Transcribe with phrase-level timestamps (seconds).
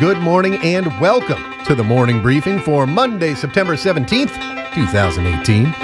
[0.00, 4.32] Good morning and welcome to the morning briefing for Monday, September 17th,
[4.72, 5.74] 2018.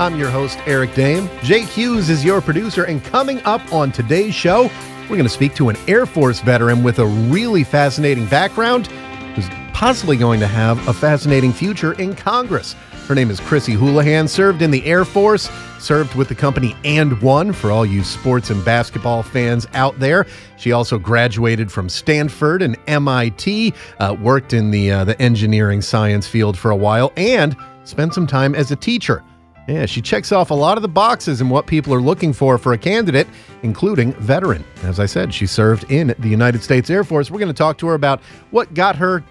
[0.00, 1.28] I'm your host, Eric Dehm.
[1.42, 4.70] Jake Hughes is your producer, and coming up on today's show,
[5.02, 8.86] we're going to speak to an Air Force veteran with a really fascinating background
[9.34, 12.74] who's possibly going to have a fascinating future in Congress.
[13.10, 15.50] Her name is Chrissy Houlahan, served in the Air Force,
[15.80, 20.28] served with the company And One for all you sports and basketball fans out there.
[20.56, 26.28] She also graduated from Stanford and MIT, uh, worked in the uh, the engineering science
[26.28, 29.24] field for a while, and spent some time as a teacher.
[29.66, 32.58] Yeah, she checks off a lot of the boxes and what people are looking for
[32.58, 33.26] for a candidate,
[33.64, 34.64] including veteran.
[34.84, 37.28] As I said, she served in the United States Air Force.
[37.28, 39.24] We're going to talk to her about what got her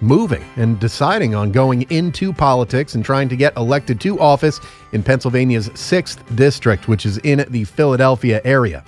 [0.00, 4.60] moving and deciding on going into politics and trying to get elected to office
[4.92, 8.84] in Pennsylvania's 6th district, which is in the Philadelphia area.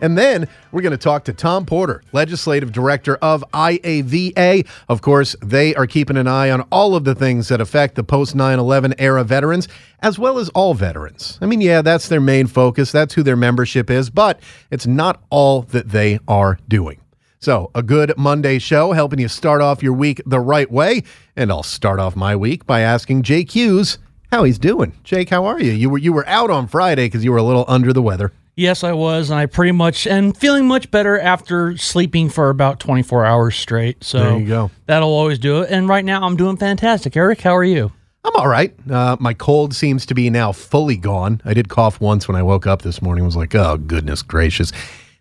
[0.00, 4.66] And then we're going to talk to Tom Porter, legislative director of IAVA.
[4.88, 8.04] Of course, they are keeping an eye on all of the things that affect the
[8.04, 9.68] post 9 11 era veterans,
[10.00, 11.38] as well as all veterans.
[11.40, 15.22] I mean, yeah, that's their main focus, that's who their membership is, but it's not
[15.30, 17.00] all that they are doing.
[17.46, 21.04] So, a good Monday show helping you start off your week the right way.
[21.36, 23.98] And I'll start off my week by asking Jake Hughes
[24.32, 24.94] how he's doing.
[25.04, 25.70] Jake, how are you?
[25.70, 28.32] You were you were out on Friday because you were a little under the weather.
[28.56, 32.80] Yes, I was, and I pretty much am feeling much better after sleeping for about
[32.80, 34.02] 24 hours straight.
[34.02, 34.72] So There you go.
[34.86, 35.70] that'll always do it.
[35.70, 37.16] And right now, I'm doing fantastic.
[37.16, 37.92] Eric, how are you?
[38.24, 38.74] I'm all right.
[38.90, 41.40] Uh, my cold seems to be now fully gone.
[41.44, 43.24] I did cough once when I woke up this morning.
[43.24, 44.72] was like, oh goodness gracious.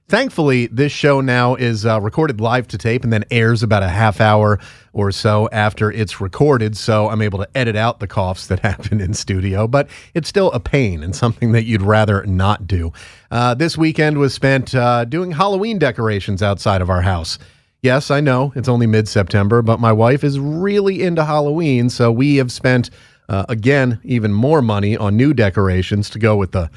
[0.07, 3.89] Thankfully, this show now is uh, recorded live to tape and then airs about a
[3.89, 4.59] half hour
[4.93, 6.77] or so after it's recorded.
[6.77, 10.51] So I'm able to edit out the coughs that happen in studio, but it's still
[10.51, 12.93] a pain and something that you'd rather not do.
[13.31, 17.39] Uh, this weekend was spent uh, doing Halloween decorations outside of our house.
[17.81, 21.89] Yes, I know it's only mid September, but my wife is really into Halloween.
[21.89, 22.91] So we have spent,
[23.27, 26.69] uh, again, even more money on new decorations to go with the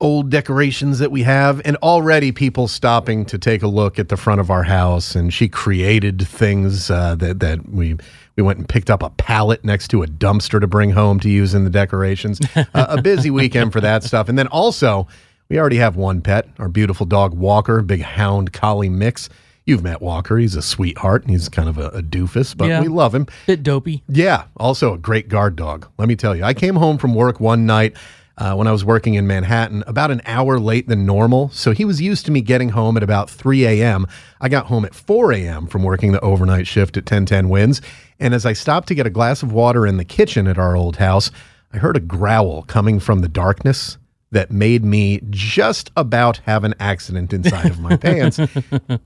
[0.00, 4.16] old decorations that we have and already people stopping to take a look at the
[4.16, 7.96] front of our house and she created things uh, that that we
[8.36, 11.30] we went and picked up a pallet next to a dumpster to bring home to
[11.30, 15.08] use in the decorations uh, a busy weekend for that stuff and then also
[15.48, 19.30] we already have one pet our beautiful dog walker big hound collie mix
[19.64, 22.82] you've met walker he's a sweetheart and he's kind of a, a doofus but Yeah.
[22.82, 24.02] we love him Bit dopey.
[24.10, 25.88] yeah, also a great guard dog.
[25.96, 27.96] Let me tell you, I came home from work one night
[28.38, 31.48] uh, when I was working in Manhattan about an hour late than normal.
[31.50, 34.06] So he was used to me getting home at about 3 a.m.
[34.40, 35.66] I got home at 4 a.m.
[35.66, 37.80] from working the overnight shift at 1010 WINS.
[38.20, 40.76] And as I stopped to get a glass of water in the kitchen at our
[40.76, 41.30] old house,
[41.72, 43.98] I heard a growl coming from the darkness
[44.32, 48.38] that made me just about have an accident inside of my pants.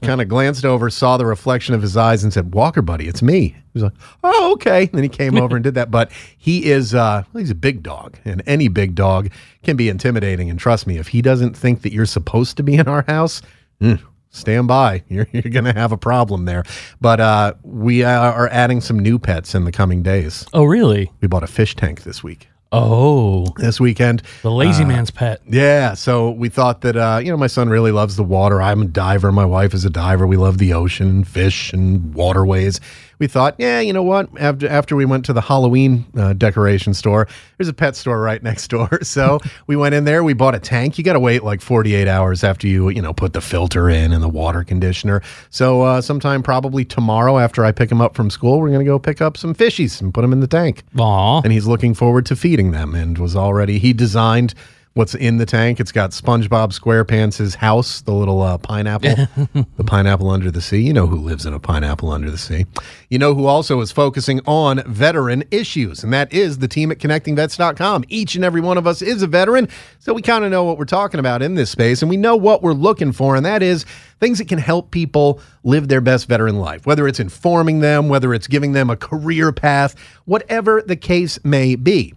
[0.02, 3.22] kind of glanced over, saw the reflection of his eyes, and said, "Walker, buddy, it's
[3.22, 3.92] me." He was like,
[4.24, 5.90] "Oh, okay." And then he came over and did that.
[5.90, 9.30] But he is, uh, a big dog, and any big dog
[9.62, 10.48] can be intimidating.
[10.48, 13.42] And trust me, if he doesn't think that you're supposed to be in our house.
[13.80, 14.00] mm,
[14.32, 15.02] Stand by.
[15.08, 16.62] You're, you're going to have a problem there.
[17.00, 20.46] But uh, we uh, are adding some new pets in the coming days.
[20.52, 21.10] Oh, really?
[21.20, 22.46] We bought a fish tank this week.
[22.72, 24.22] Oh, This weekend.
[24.42, 25.40] the lazy man's pet.
[25.48, 28.62] Yeah, so we thought that uh, you know my son really loves the water.
[28.62, 29.32] I'm a diver.
[29.32, 30.24] My wife is a diver.
[30.26, 32.80] We love the ocean and fish and waterways.
[33.20, 34.30] We thought, yeah, you know what?
[34.40, 38.42] After after we went to the Halloween uh, decoration store, there's a pet store right
[38.50, 39.02] next door.
[39.02, 39.38] So
[39.68, 40.24] we went in there.
[40.24, 40.96] We bought a tank.
[40.96, 44.12] You got to wait like 48 hours after you you know put the filter in
[44.12, 45.22] and the water conditioner.
[45.50, 48.98] So uh, sometime probably tomorrow after I pick him up from school, we're gonna go
[48.98, 51.42] pick up some fishies and put them in the tank Aw.
[51.42, 54.54] and he's looking forward to feeding them and was already he designed
[54.94, 55.78] what's in the tank.
[55.80, 59.10] It's got spongebob squarepants' house the little uh, pineapple
[59.76, 60.80] the pineapple under the sea.
[60.80, 62.66] You know who lives in a pineapple under the sea.
[63.08, 66.98] You know who also is focusing on veteran issues and that is the team at
[66.98, 70.64] connectingvets.com each and every one of us is a veteran so we kind of know
[70.64, 73.44] what we're talking about in this space and we know what we're looking for and
[73.44, 73.84] that is
[74.18, 78.34] things that can help people live their best veteran life whether it's informing them whether
[78.34, 79.94] it's giving them a career path
[80.24, 82.14] whatever the case may be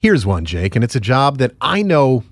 [0.00, 2.24] Here's one, Jake, and it's a job that I know,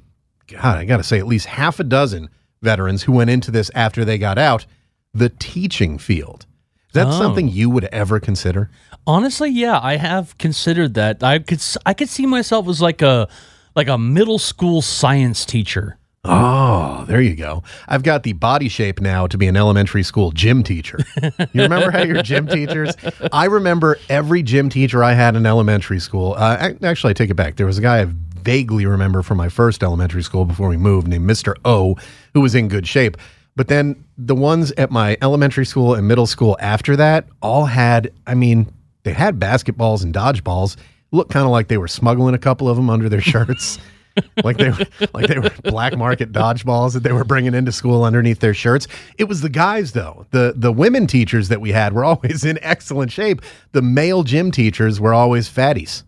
[0.46, 2.30] God, I got to say, at least half a dozen
[2.62, 4.64] veterans who went into this after they got out,
[5.12, 6.46] the teaching field.
[6.88, 7.10] Is that Oh.
[7.18, 8.70] something you would ever consider?
[9.06, 11.22] Honestly, yeah, I have considered that.
[11.22, 13.28] I could I could see myself as like a
[13.76, 15.97] like a middle school science teacher.
[16.24, 17.62] Oh, there you go.
[17.86, 20.98] I've got the body shape now to be an elementary school gym teacher.
[21.22, 22.94] You remember how your gym teachers?
[23.32, 26.34] I remember every gym teacher I had in elementary school.
[26.36, 27.56] Uh, actually, I take it back.
[27.56, 28.06] There was a guy I
[28.42, 31.54] vaguely remember from my first elementary school before we moved named Mr.
[31.64, 31.96] O,
[32.34, 33.16] who was in good shape.
[33.54, 38.12] But then the ones at my elementary school and middle school after that all had,
[38.26, 38.72] I mean,
[39.04, 40.76] they had basketballs and dodgeballs.
[41.10, 43.78] Looked kind of like they were smuggling a couple of them under their shirts
[44.44, 48.04] like they were like they were black market dodgeballs that they were bringing into school
[48.04, 48.86] underneath their shirts.
[49.18, 50.26] It was the guys though.
[50.30, 53.42] The the women teachers that we had were always in excellent shape.
[53.72, 56.02] The male gym teachers were always fatties.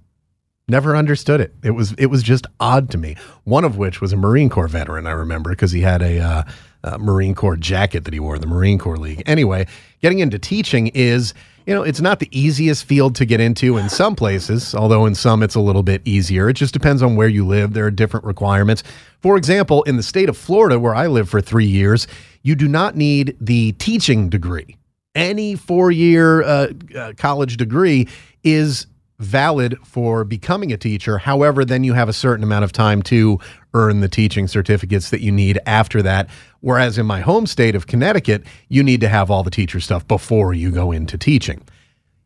[0.68, 1.52] Never understood it.
[1.64, 3.16] It was it was just odd to me.
[3.44, 5.06] One of which was a Marine Corps veteran.
[5.06, 6.42] I remember because he had a, uh,
[6.84, 9.22] uh Marine Corps jacket that he wore the Marine Corps League.
[9.26, 9.66] Anyway,
[10.00, 11.34] getting into teaching is
[11.70, 14.74] you know it's not the easiest field to get into in some places.
[14.74, 16.48] Although in some it's a little bit easier.
[16.48, 17.74] It just depends on where you live.
[17.74, 18.82] There are different requirements.
[19.20, 22.08] For example, in the state of Florida, where I lived for three years,
[22.42, 24.78] you do not need the teaching degree
[25.14, 28.08] any four year uh, uh, college degree
[28.42, 28.88] is
[29.20, 31.18] valid for becoming a teacher.
[31.18, 33.38] However, then you have a certain amount of time to
[33.74, 36.28] earn the teaching certificates that you need after that.
[36.60, 40.08] Whereas in my home state of Connecticut, you need to have all the teacher stuff
[40.08, 41.62] before you go into teaching.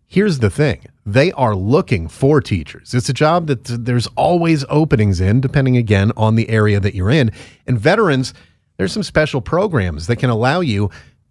[0.07, 2.95] Here's the thing they are looking for teachers.
[2.95, 7.11] It's a job that there's always openings in, depending again on the area that you're
[7.11, 7.31] in.
[7.67, 8.33] And veterans,
[8.77, 10.91] there's some special programs that can allow you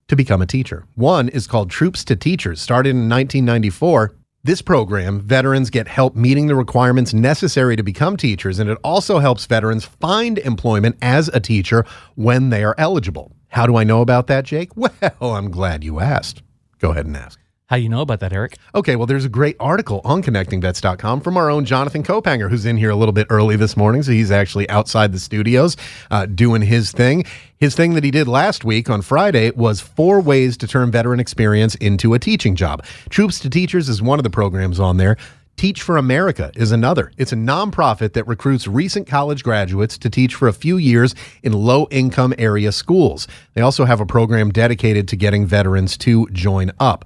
[0.09, 0.85] to become a teacher.
[0.95, 4.13] One is called Troops to Teachers, started in 1994.
[4.45, 9.19] This program, veterans get help meeting the requirements necessary to become teachers, and it also
[9.19, 11.85] helps veterans find employment as a teacher
[12.15, 13.31] when they are eligible.
[13.47, 14.71] How do I know about that, Jake?
[14.75, 16.43] Well, I'm glad you asked.
[16.79, 17.39] Go ahead and ask.
[17.67, 18.57] How do you know about that, Eric?
[18.75, 22.75] Okay, well, there's a great article on connectingvets.com from our own Jonathan Kaupanger, who's in
[22.75, 24.03] here a little bit early this morning.
[24.03, 25.77] So he's actually outside the studios
[26.11, 27.23] uh, doing his thing.
[27.57, 31.21] His thing that he did last week on Friday was four ways to turn veteran
[31.21, 32.83] experience into a teaching job.
[33.09, 35.15] Troops to Teachers is one of the programs on there.
[35.55, 37.11] Teach for America is another.
[37.17, 41.53] It's a nonprofit that recruits recent college graduates to teach for a few years in
[41.53, 43.27] low income area schools.
[43.53, 47.05] They also have a program dedicated to getting veterans to join up.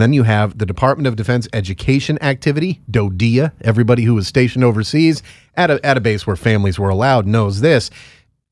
[0.00, 3.52] Then you have the Department of Defense Education Activity, DODEA.
[3.60, 5.22] Everybody who was stationed overseas
[5.56, 7.90] at a, at a base where families were allowed knows this.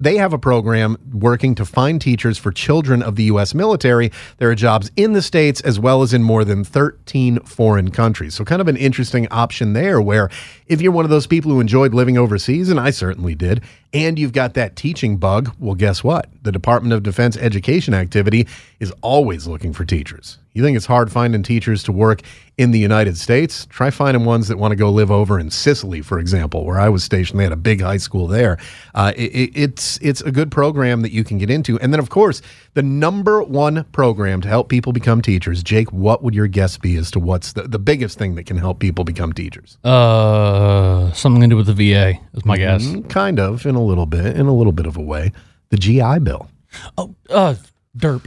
[0.01, 3.53] They have a program working to find teachers for children of the U.S.
[3.53, 4.13] military.
[4.37, 8.35] There are jobs in the States as well as in more than 13 foreign countries.
[8.35, 10.31] So, kind of an interesting option there where
[10.69, 13.61] if you're one of those people who enjoyed living overseas, and I certainly did,
[13.93, 16.29] and you've got that teaching bug, well, guess what?
[16.43, 18.47] The Department of Defense Education Activity
[18.81, 20.39] is always looking for teachers.
[20.53, 22.23] You think it's hard finding teachers to work
[22.57, 23.67] in the United States?
[23.67, 26.89] Try finding ones that want to go live over in Sicily, for example, where I
[26.89, 27.39] was stationed.
[27.39, 28.59] They had a big high school there.
[28.95, 31.79] Uh, it, it- it's it's a good program that you can get into.
[31.81, 32.43] And then, of course,
[32.75, 35.63] the number one program to help people become teachers.
[35.63, 38.57] Jake, what would your guess be as to what's the, the biggest thing that can
[38.59, 39.79] help people become teachers?
[39.85, 42.85] Uh, something to do with the VA is my guess.
[42.85, 45.33] Mm, Kind of, in a little bit, in a little bit of a way.
[45.71, 46.49] The GI Bill.
[46.97, 47.55] Oh, uh,
[47.97, 48.25] derp.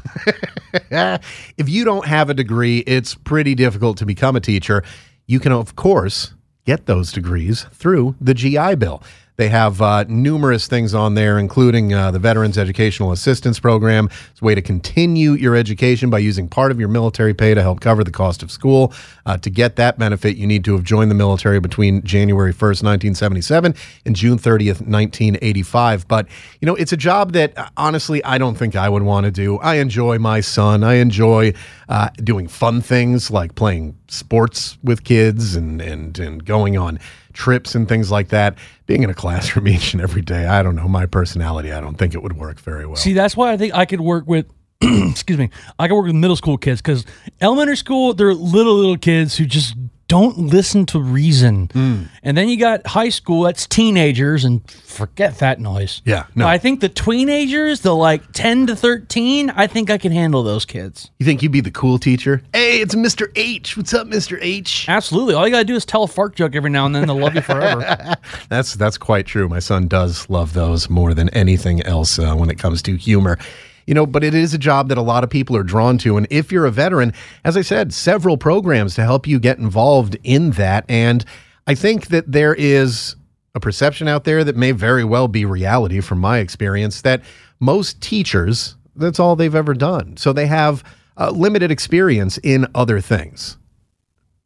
[1.57, 4.83] if you don't have a degree, it's pretty difficult to become a teacher.
[5.27, 6.33] You can, of course,
[6.65, 9.01] get those degrees through the GI Bill.
[9.41, 14.07] They have uh, numerous things on there, including uh, the Veterans Educational Assistance Program.
[14.29, 17.61] It's a way to continue your education by using part of your military pay to
[17.63, 18.93] help cover the cost of school.
[19.25, 22.83] Uh, to get that benefit, you need to have joined the military between January 1st,
[22.83, 23.73] 1977
[24.05, 26.07] and June 30th, 1985.
[26.07, 26.27] But,
[26.59, 29.31] you know, it's a job that uh, honestly I don't think I would want to
[29.31, 29.57] do.
[29.57, 30.83] I enjoy my son.
[30.83, 31.55] I enjoy
[31.89, 36.99] uh, doing fun things like playing sports with kids and, and, and going on
[37.33, 38.57] trips and things like that.
[38.85, 40.87] Being in a classroom each and every day, I don't know.
[40.87, 42.95] My personality, I don't think it would work very well.
[42.95, 44.45] See, that's why I think I could work with.
[44.81, 45.49] excuse me.
[45.77, 47.05] I could work with middle school kids because
[47.39, 49.75] elementary school, they're little little kids who just
[50.11, 51.69] don't listen to reason.
[51.71, 52.03] Hmm.
[52.21, 56.01] And then you got high school, that's teenagers, and forget that noise.
[56.03, 56.45] Yeah, no.
[56.45, 60.65] I think the teenagers, the like ten to thirteen, I think I can handle those
[60.65, 61.09] kids.
[61.17, 62.43] you think you'd be the cool teacher?
[62.51, 63.31] Hey, it's Mr.
[63.37, 63.77] H.
[63.77, 64.37] What's up, Mr.
[64.41, 64.85] H?
[64.89, 65.33] Absolutely.
[65.33, 67.07] All you gotta do is tell a fart joke every now and then.
[67.07, 68.17] They'll love you forever.
[68.49, 69.47] That's that's quite true.
[69.47, 73.37] My son does love those more than anything else uh, when it comes to humor.
[73.85, 76.17] You know, but it is a job that a lot of people are drawn to.
[76.17, 80.17] And if you're a veteran, as I said, several programs to help you get involved
[80.23, 80.85] in that.
[80.87, 81.25] And
[81.67, 83.15] I think that there is
[83.53, 87.21] a perception out there that may very well be reality from my experience that
[87.59, 90.17] most teachers, that's all they've ever done.
[90.17, 90.83] So they have
[91.17, 93.57] uh, limited experience in other things.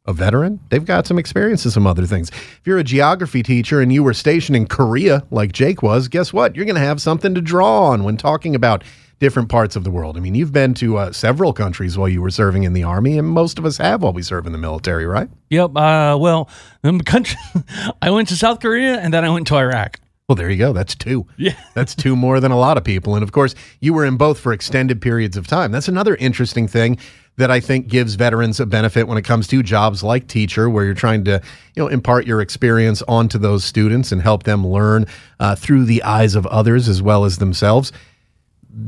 [0.08, 2.30] A veteran, they've got some experience in some other things.
[2.30, 6.32] If you're a geography teacher and you were stationed in Korea, like Jake was, guess
[6.32, 6.54] what?
[6.54, 8.84] You're going to have something to draw on when talking about
[9.18, 10.16] different parts of the world.
[10.16, 13.18] I mean, you've been to uh, several countries while you were serving in the army,
[13.18, 15.28] and most of us have while we serve in the military, right?
[15.50, 15.76] Yep.
[15.76, 16.48] Uh, well,
[16.82, 17.38] the country,
[18.02, 20.00] I went to South Korea and then I went to Iraq.
[20.28, 20.72] Well, there you go.
[20.72, 21.24] That's two.
[21.36, 21.56] Yeah.
[21.74, 23.14] That's two more than a lot of people.
[23.14, 25.70] And of course, you were in both for extended periods of time.
[25.70, 26.98] That's another interesting thing
[27.36, 30.84] that I think gives veterans a benefit when it comes to jobs like teacher, where
[30.84, 31.40] you're trying to,
[31.74, 35.06] you know, impart your experience onto those students and help them learn
[35.38, 37.92] uh, through the eyes of others as well as themselves.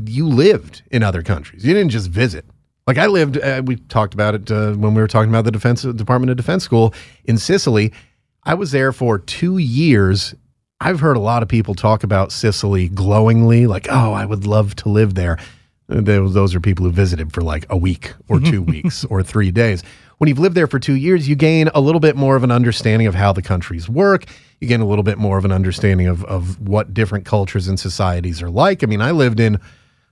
[0.05, 1.65] You lived in other countries.
[1.65, 2.45] You didn't just visit.
[2.87, 5.51] Like I lived, uh, we talked about it uh, when we were talking about the
[5.51, 7.93] Defense Department of Defense School in Sicily.
[8.45, 10.35] I was there for two years.
[10.81, 14.75] I've heard a lot of people talk about Sicily glowingly, like, oh, I would love
[14.77, 15.39] to live there.
[15.89, 19.83] Those are people who visited for like a week or two weeks or three days.
[20.19, 22.51] When you've lived there for two years, you gain a little bit more of an
[22.51, 24.27] understanding of how the countries work.
[24.61, 27.79] You gain a little bit more of an understanding of, of what different cultures and
[27.79, 28.83] societies are like.
[28.83, 29.61] I mean, I lived in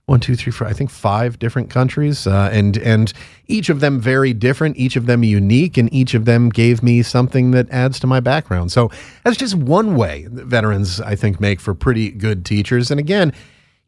[0.07, 3.11] one, two, three, four, I think five different countries, uh, and and
[3.47, 7.03] each of them very different, each of them unique, and each of them gave me
[7.03, 8.71] something that adds to my background.
[8.71, 8.89] So
[9.25, 12.89] that's just one way that veterans, I think, make for pretty good teachers.
[12.89, 13.33] And again,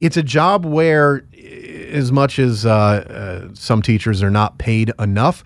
[0.01, 1.25] it's a job where,
[1.89, 5.41] as much as uh, uh, some teachers are not paid enough,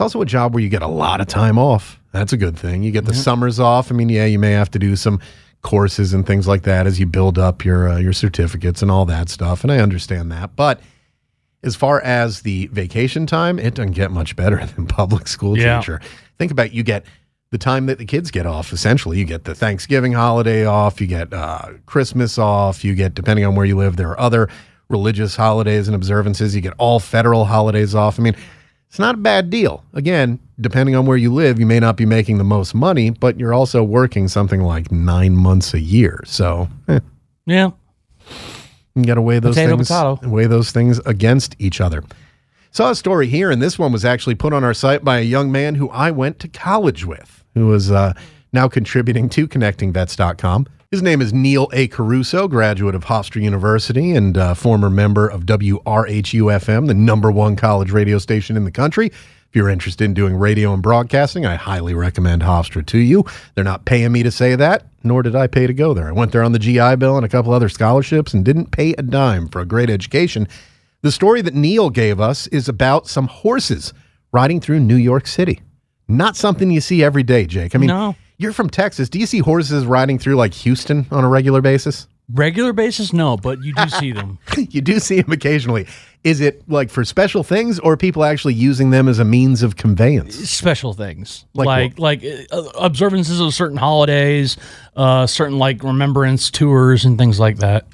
[0.00, 2.00] it's also a job where you get a lot of time off.
[2.12, 2.82] That's a good thing.
[2.82, 3.92] You get the summers off.
[3.92, 5.20] I mean, yeah, you may have to do some
[5.60, 9.04] courses and things like that as you build up your uh, your certificates and all
[9.04, 10.56] that stuff, and I understand that.
[10.56, 10.80] But
[11.62, 15.78] as far as the vacation time, it doesn't get much better than public school Yeah.
[15.80, 16.00] teacher.
[16.38, 17.04] Think about it, you get
[17.50, 18.72] the time that the kids get off.
[18.72, 23.44] Essentially, you get the Thanksgiving holiday off, you get uh, Christmas off, you get depending
[23.44, 24.48] on where you live, there are other
[24.88, 26.54] religious holidays and observances.
[26.56, 28.18] You get all federal holidays off.
[28.18, 28.36] I mean,
[28.90, 29.82] it's not a bad deal.
[29.94, 33.38] Again, depending on where you live, you may not be making the most money, but
[33.38, 36.20] you're also working something like nine months a year.
[36.26, 37.00] So eh,
[37.46, 37.70] Yeah.
[38.96, 40.28] you got to weigh those Potato, things, potato.
[40.28, 42.02] weigh those things against each other.
[42.72, 45.22] Saw a story here, and this one was actually put on our site by a
[45.22, 48.12] young man who I went to college with, who is uh,
[48.52, 50.66] now contributing to ConnectingVets.com.
[50.90, 51.86] His name is Neil A.
[51.86, 57.92] Caruso, graduate of Hofstra University and uh, former member of WRHU-FM, the number one college
[57.92, 59.06] radio station in the country.
[59.06, 63.24] If you're interested in doing radio and broadcasting, I highly recommend Hofstra to you.
[63.54, 66.08] They're not paying me to say that, nor did I pay to go there.
[66.08, 68.92] I went there on the GI Bill and a couple other scholarships and didn't pay
[68.94, 70.48] a dime for a great education.
[71.02, 73.94] The story that Neil gave us is about some horses
[74.32, 75.60] riding through New York City.
[76.08, 77.76] Not something you see every day, Jake.
[77.76, 78.16] I mean, No.
[78.40, 79.10] You're from Texas.
[79.10, 82.08] Do you see horses riding through like Houston on a regular basis?
[82.32, 84.38] Regular basis, no, but you do see them.
[84.56, 85.86] you do see them occasionally.
[86.24, 89.76] Is it like for special things or people actually using them as a means of
[89.76, 90.36] conveyance?
[90.36, 94.56] Special things Like like like, uh, observances of certain holidays,
[94.96, 97.86] uh, certain like remembrance tours and things like that.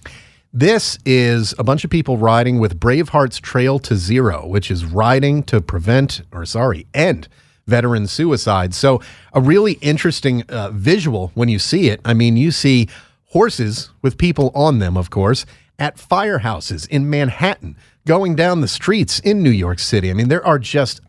[0.52, 5.42] This is a bunch of people riding with Braveheart's Trail to Zero, which is riding
[5.44, 7.28] to prevent, or sorry, end
[7.66, 8.74] veteran suicide.
[8.74, 9.00] So,
[9.32, 12.00] a really interesting uh, visual when you see it.
[12.04, 12.88] I mean, you see
[13.26, 15.44] horses with people on them, of course,
[15.78, 20.10] at firehouses in Manhattan, going down the streets in New York City.
[20.10, 21.00] I mean, there are just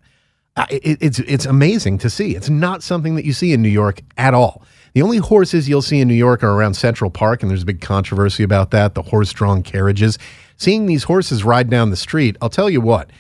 [0.58, 2.36] uh, it, it's it's amazing to see.
[2.36, 4.64] It's not something that you see in New York at all.
[4.94, 7.68] The only horses you'll see in New York are around Central Park, and there's a
[7.68, 8.96] big controversy about that.
[8.96, 10.18] The horse-drawn carriages.
[10.56, 13.12] Seeing these horses ride down the street, I'll tell you what,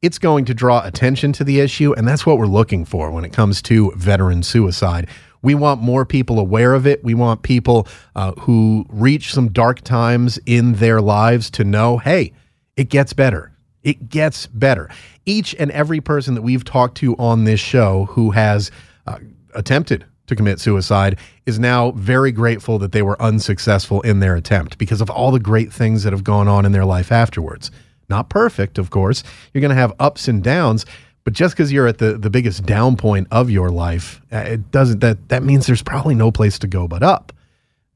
[0.00, 3.24] it's going to draw attention to the issue, and that's what we're looking for when
[3.24, 5.08] it comes to veteran suicide.
[5.42, 7.02] We want more people aware of it.
[7.02, 12.32] We want people uh, who reach some dark times in their lives to know, hey,
[12.76, 13.52] it gets better.
[13.82, 14.88] It gets better.
[15.26, 18.70] Each and every person that we've talked to on this show who has
[19.06, 19.18] uh,
[19.54, 24.78] attempted to commit suicide is now very grateful that they were unsuccessful in their attempt
[24.78, 27.70] because of all the great things that have gone on in their life afterwards.
[28.08, 29.22] Not perfect, of course.
[29.52, 30.86] You're going to have ups and downs,
[31.24, 34.70] but just because you're at the, the biggest down point of your life, uh, it
[34.70, 37.32] doesn't that that means there's probably no place to go but up.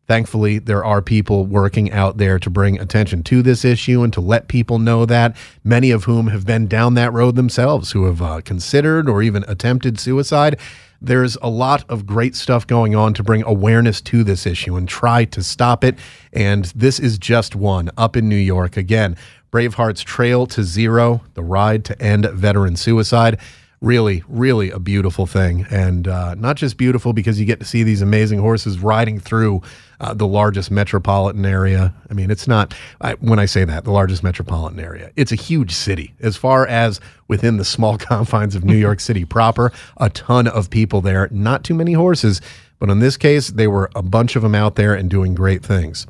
[0.09, 4.21] Thankfully, there are people working out there to bring attention to this issue and to
[4.21, 8.21] let people know that, many of whom have been down that road themselves, who have
[8.21, 10.59] uh, considered or even attempted suicide.
[11.01, 14.89] There's a lot of great stuff going on to bring awareness to this issue and
[14.89, 15.99] try to stop it.
[16.33, 18.77] And this is just one up in New York.
[18.77, 19.17] Again,
[19.53, 23.39] Braveheart's Trail to Zero, the ride to end veteran suicide
[23.83, 25.67] really, really a beautiful thing.
[25.69, 29.61] And uh, not just beautiful because you get to see these amazing horses riding through
[30.01, 31.93] uh, the largest metropolitan area.
[32.09, 35.37] I mean, it's not, I, when I say that, the largest metropolitan area, it's a
[35.37, 36.15] huge city.
[36.21, 40.71] As far as within the small confines of New York City proper, a ton of
[40.71, 42.41] people there, not too many horses.
[42.79, 45.65] But in this case, they were a bunch of them out there and doing great
[45.65, 46.07] things.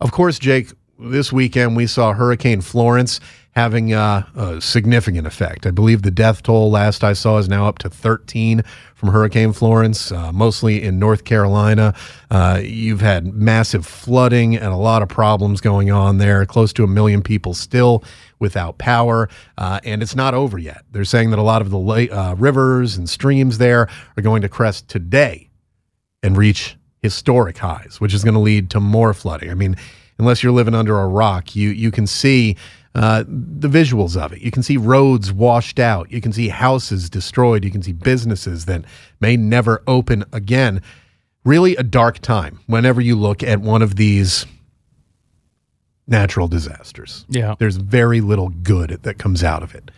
[0.00, 3.20] Of course, Jake, this weekend we saw Hurricane Florence
[3.52, 5.66] having uh, a significant effect.
[5.66, 8.62] I believe the death toll last I saw is now up to 13
[8.94, 11.94] from Hurricane Florence, uh, mostly in North Carolina.
[12.30, 16.44] Uh, you've had massive flooding and a lot of problems going on there.
[16.46, 18.04] Close to a million people still
[18.38, 20.84] without power, uh, and it's not over yet.
[20.92, 24.42] They're saying that a lot of the la- uh, rivers and streams there are going
[24.42, 25.50] to crest today
[26.22, 29.50] and reach historic highs, which is going to lead to more flooding.
[29.50, 29.76] I mean,
[30.18, 32.56] unless you're living under a rock, you you can see
[32.94, 34.40] uh, the visuals of it.
[34.40, 36.10] You can see roads washed out.
[36.10, 37.64] You can see houses destroyed.
[37.64, 38.84] You can see businesses that
[39.20, 40.82] may never open again.
[41.44, 44.46] Really, a dark time whenever you look at one of these
[46.08, 47.24] natural disasters.
[47.28, 47.54] Yeah.
[47.58, 49.90] There's very little good that comes out of it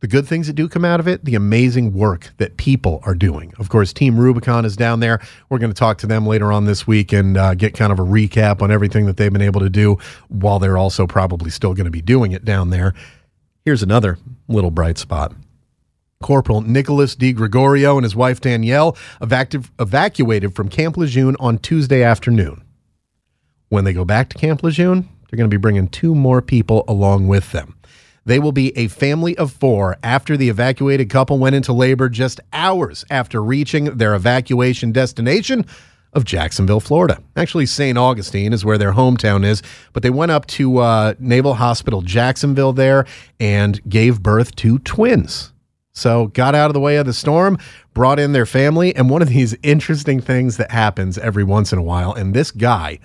[0.00, 3.14] the good things that do come out of it, the amazing work that people are
[3.14, 3.52] doing.
[3.58, 5.20] Of course, Team Rubicon is down there.
[5.48, 7.98] We're going to talk to them later on this week and uh, get kind of
[7.98, 11.74] a recap on everything that they've been able to do while they're also probably still
[11.74, 12.94] going to be doing it down there.
[13.64, 15.34] Here's another little bright spot.
[16.22, 17.32] Corporal Nicholas D.
[17.32, 18.92] Gregorio and his wife Danielle
[19.22, 22.62] evacu- evacuated from Camp Lejeune on Tuesday afternoon.
[23.68, 26.84] When they go back to Camp Lejeune, they're going to be bringing two more people
[26.88, 27.76] along with them.
[28.24, 32.40] They will be a family of four after the evacuated couple went into labor just
[32.52, 35.64] hours after reaching their evacuation destination
[36.12, 37.22] of Jacksonville, Florida.
[37.36, 37.96] Actually, St.
[37.96, 39.62] Augustine is where their hometown is,
[39.92, 43.06] but they went up to uh, Naval Hospital Jacksonville there
[43.38, 45.52] and gave birth to twins.
[45.92, 47.58] So, got out of the way of the storm,
[47.94, 51.78] brought in their family, and one of these interesting things that happens every once in
[51.78, 52.98] a while, and this guy,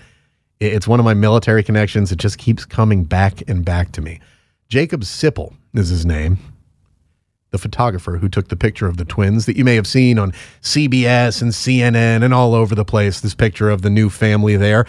[0.60, 2.12] it's one of my military connections.
[2.12, 4.20] It just keeps coming back and back to me.
[4.76, 6.38] Jacob Sipple is his name,
[7.52, 10.34] the photographer who took the picture of the twins that you may have seen on
[10.62, 13.22] CBS and CNN and all over the place.
[13.22, 14.86] This picture of the new family there.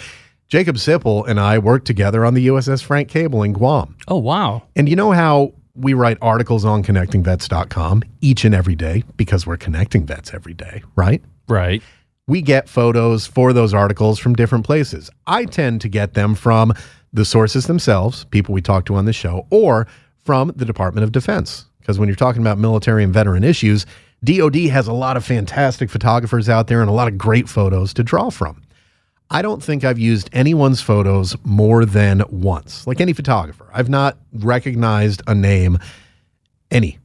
[0.48, 3.94] Jacob Sipple and I worked together on the USS Frank Cable in Guam.
[4.08, 4.64] Oh, wow.
[4.74, 9.56] And you know how we write articles on connectingvets.com each and every day because we're
[9.56, 11.22] connecting vets every day, right?
[11.46, 11.80] Right.
[12.26, 15.10] We get photos for those articles from different places.
[15.28, 16.74] I tend to get them from
[17.12, 19.86] the sources themselves, people we talk to on the show, or
[20.24, 21.66] from the Department of Defense.
[21.80, 23.86] Because when you're talking about military and veteran issues,
[24.24, 27.94] DoD has a lot of fantastic photographers out there and a lot of great photos
[27.94, 28.62] to draw from.
[29.30, 33.68] I don't think I've used anyone's photos more than once, like any photographer.
[33.72, 35.78] I've not recognized a name,
[36.70, 36.98] any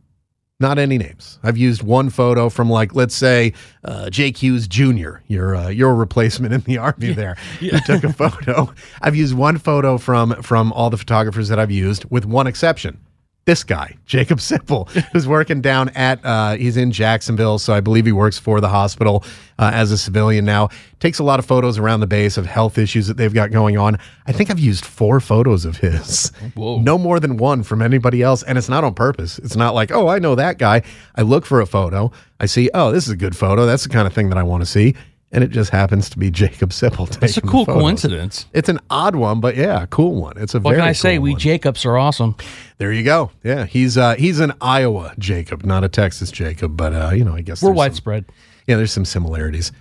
[0.61, 1.39] not any names.
[1.43, 5.17] I've used one photo from like let's say uh, Jake Hughes Jr.
[5.27, 7.35] Your uh, your replacement in the army there.
[7.59, 7.79] Yeah.
[7.79, 8.73] Who took a photo.
[9.01, 12.99] I've used one photo from from all the photographers that I've used, with one exception
[13.51, 17.59] this guy, Jacob Sipple, who's working down at, uh, he's in Jacksonville.
[17.59, 19.25] So I believe he works for the hospital
[19.59, 20.69] uh, as a civilian now.
[21.01, 23.77] Takes a lot of photos around the base of health issues that they've got going
[23.77, 23.97] on.
[24.25, 26.79] I think I've used four photos of his, Whoa.
[26.79, 28.41] no more than one from anybody else.
[28.41, 29.37] And it's not on purpose.
[29.39, 30.83] It's not like, oh, I know that guy.
[31.15, 32.09] I look for a photo.
[32.39, 33.65] I see, oh, this is a good photo.
[33.65, 34.95] That's the kind of thing that I want to see
[35.31, 37.21] and it just happens to be Jacob Sipple.
[37.23, 38.47] It's a cool coincidence.
[38.53, 40.37] It's an odd one, but yeah, cool one.
[40.37, 40.81] It's a what very.
[40.81, 41.15] can I say?
[41.15, 41.39] Cool we one.
[41.39, 42.35] Jacobs are awesome.
[42.77, 43.31] There you go.
[43.43, 47.33] Yeah, he's uh, he's an Iowa Jacob, not a Texas Jacob, but uh, you know,
[47.33, 48.25] I guess we're widespread.
[48.27, 48.35] Some,
[48.67, 49.71] yeah, there's some similarities.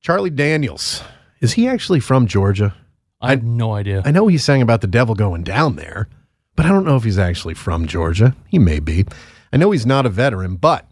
[0.00, 1.02] Charlie Daniels
[1.40, 2.74] is he actually from Georgia?
[3.20, 4.02] I have no idea.
[4.04, 6.08] I know he sang about the devil going down there,
[6.56, 8.34] but I don't know if he's actually from Georgia.
[8.48, 9.04] He may be.
[9.52, 10.88] I know he's not a veteran, but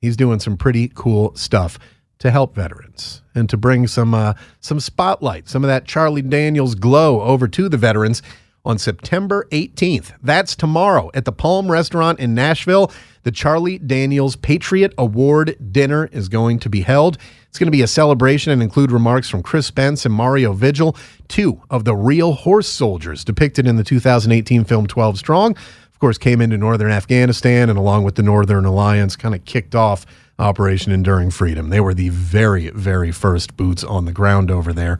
[0.00, 1.78] he's doing some pretty cool stuff
[2.18, 6.74] to help veterans and to bring some uh, some spotlight, some of that Charlie Daniels
[6.74, 8.22] glow over to the veterans
[8.64, 10.12] on September 18th.
[10.22, 12.90] That's tomorrow at the Palm Restaurant in Nashville.
[13.22, 17.16] The Charlie Daniels Patriot Award dinner is going to be held.
[17.48, 20.96] It's going to be a celebration and include remarks from Chris Spence and Mario Vigil,
[21.28, 25.52] two of the real horse soldiers depicted in the 2018 film 12 Strong.
[25.52, 29.74] Of course, came into northern Afghanistan and along with the Northern Alliance kind of kicked
[29.74, 30.04] off
[30.38, 31.70] Operation Enduring Freedom.
[31.70, 34.98] They were the very, very first boots on the ground over there.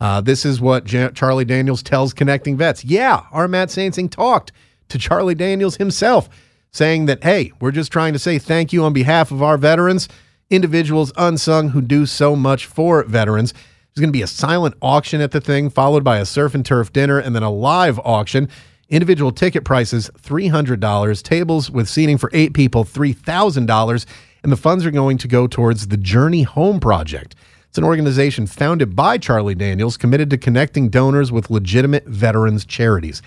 [0.00, 2.84] Uh, this is what Charlie Daniels tells connecting vets.
[2.84, 4.52] Yeah, our Matt Saintsing talked
[4.88, 6.28] to Charlie Daniels himself,
[6.70, 10.08] saying that, hey, we're just trying to say thank you on behalf of our veterans,
[10.50, 13.52] individuals unsung who do so much for veterans.
[13.52, 16.64] There's going to be a silent auction at the thing, followed by a surf and
[16.64, 18.48] turf dinner, and then a live auction
[18.90, 24.06] Individual ticket prices $300, tables with seating for eight people $3,000,
[24.48, 27.34] and the funds are going to go towards the Journey Home Project.
[27.68, 33.20] It's an organization founded by Charlie Daniels committed to connecting donors with legitimate veterans charities.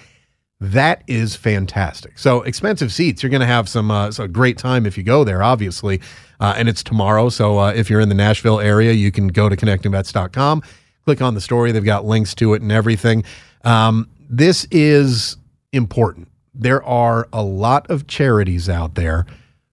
[0.60, 2.18] That is fantastic.
[2.18, 3.22] So expensive seats.
[3.22, 6.02] You're going to have some uh, a great time if you go there, obviously.
[6.40, 7.30] Uh, and it's tomorrow.
[7.30, 10.64] So uh, if you're in the Nashville area, you can go to connectingvets.com,
[11.06, 11.72] click on the story.
[11.72, 13.26] They've got links to it and everything.
[13.64, 15.38] Um, this is
[15.72, 16.30] important.
[16.56, 19.28] There are a lot of charities out there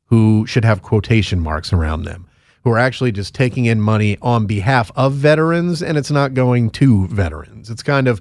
[0.08, 2.28] who should have quotation marks around them,
[2.64, 6.70] who are actually just taking in money on behalf of veterans, and it's not going
[6.70, 7.70] to veterans.
[7.70, 8.20] It's kind of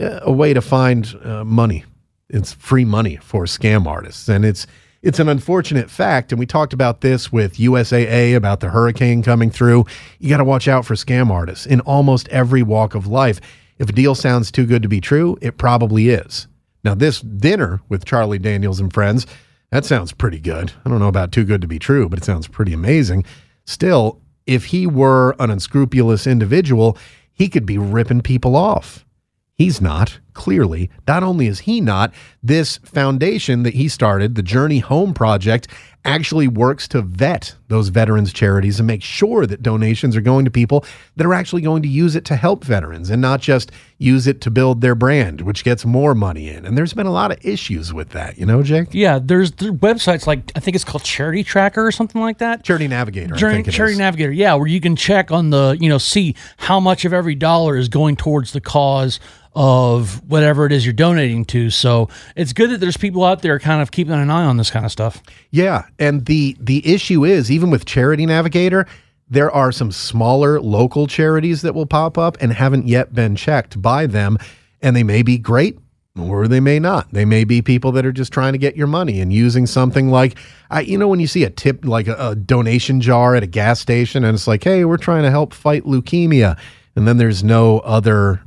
[0.00, 1.84] uh, a way to find uh, money.
[2.28, 4.66] It's free money for scam artists, and it's
[5.02, 6.32] it's an unfortunate fact.
[6.32, 9.84] And we talked about this with USAA about the hurricane coming through.
[10.20, 13.40] You got to watch out for scam artists in almost every walk of life.
[13.78, 16.46] If a deal sounds too good to be true, it probably is.
[16.84, 19.26] Now, this dinner with Charlie Daniels and friends,
[19.72, 20.72] that sounds pretty good.
[20.84, 23.24] I don't know about too good to be true, but it sounds pretty amazing.
[23.64, 26.98] Still, if he were an unscrupulous individual,
[27.32, 29.06] he could be ripping people off.
[29.54, 30.90] He's not, clearly.
[31.06, 35.68] Not only is he not, this foundation that he started, the Journey Home Project,
[36.04, 40.50] actually works to vet those veterans charities and make sure that donations are going to
[40.50, 44.26] people that are actually going to use it to help veterans and not just use
[44.26, 46.66] it to build their brand, which gets more money in.
[46.66, 48.88] And there's been a lot of issues with that, you know, Jake?
[48.90, 52.64] Yeah, there's, there's websites like I think it's called Charity Tracker or something like that.
[52.64, 53.36] Charity Navigator.
[53.36, 53.98] I think it Charity is.
[54.00, 57.36] Navigator, yeah, where you can check on the, you know, see how much of every
[57.36, 59.20] dollar is going towards the cause
[59.54, 61.70] of whatever it is you're donating to.
[61.70, 64.70] So it's good that there's people out there kind of keeping an eye on this
[64.70, 65.22] kind of stuff.
[65.50, 68.86] Yeah, and the the issue is even with Charity Navigator,
[69.28, 73.80] there are some smaller local charities that will pop up and haven't yet been checked
[73.80, 74.38] by them,
[74.80, 75.78] and they may be great
[76.18, 77.10] or they may not.
[77.12, 80.10] They may be people that are just trying to get your money and using something
[80.10, 80.36] like,
[80.70, 83.46] I, you know, when you see a tip like a, a donation jar at a
[83.46, 86.58] gas station, and it's like, hey, we're trying to help fight leukemia,
[86.96, 88.42] and then there's no other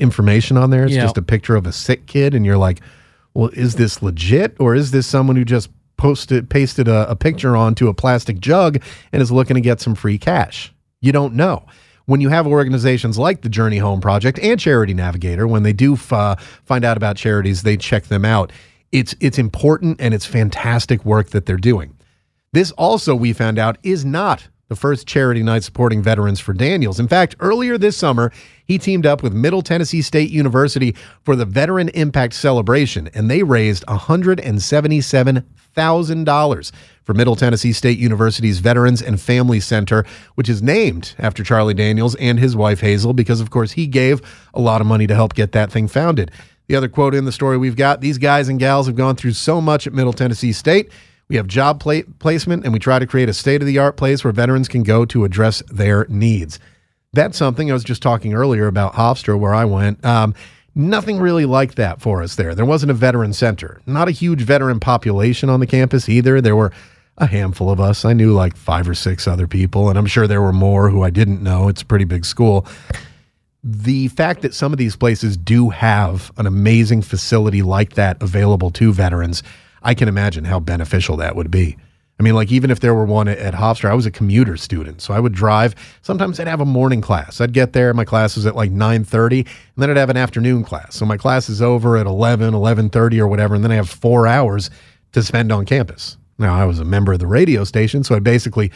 [0.00, 0.84] information on there.
[0.84, 2.80] It's just a picture of a sick kid, and you're like,
[3.34, 7.56] well, is this legit or is this someone who just posted pasted a, a picture
[7.56, 10.72] onto a plastic jug and is looking to get some free cash?
[11.00, 11.66] You don't know.
[12.06, 15.94] When you have organizations like the Journey Home Project and Charity Navigator, when they do
[15.94, 18.52] f- uh, find out about charities, they check them out.
[18.92, 21.96] It's it's important and it's fantastic work that they're doing.
[22.52, 26.98] This also, we found out, is not the first charity night supporting veterans for Daniels.
[26.98, 28.32] In fact, earlier this summer,
[28.64, 33.42] he teamed up with Middle Tennessee State University for the Veteran Impact Celebration, and they
[33.42, 36.72] raised $177,000
[37.02, 42.14] for Middle Tennessee State University's Veterans and Family Center, which is named after Charlie Daniels
[42.16, 44.22] and his wife Hazel, because, of course, he gave
[44.54, 46.30] a lot of money to help get that thing founded.
[46.66, 49.34] The other quote in the story we've got these guys and gals have gone through
[49.34, 50.90] so much at Middle Tennessee State.
[51.28, 53.96] We have job pla- placement, and we try to create a state of the art
[53.96, 56.58] place where veterans can go to address their needs.
[57.12, 60.04] That's something I was just talking earlier about Hofstra, where I went.
[60.04, 60.34] Um,
[60.74, 62.54] nothing really like that for us there.
[62.54, 66.40] There wasn't a veteran center, not a huge veteran population on the campus either.
[66.40, 66.72] There were
[67.16, 68.04] a handful of us.
[68.04, 71.02] I knew like five or six other people, and I'm sure there were more who
[71.02, 71.68] I didn't know.
[71.68, 72.66] It's a pretty big school
[73.64, 78.70] the fact that some of these places do have an amazing facility like that available
[78.70, 79.42] to veterans,
[79.84, 81.76] I can imagine how beneficial that would be.
[82.18, 85.02] I mean, like even if there were one at, Hofstra, I was a commuter student,
[85.02, 85.74] so I would drive.
[86.02, 87.40] Sometimes I'd have a morning class.
[87.40, 90.62] I'd get there, my class was at like 9:30, and then I'd have an afternoon
[90.62, 90.94] class.
[90.94, 94.28] So my class is over at 11, 11:30 or whatever, and then I have 4
[94.28, 94.70] hours
[95.12, 96.16] to spend on campus.
[96.38, 98.70] Now, I was a member of the radio station, so I basically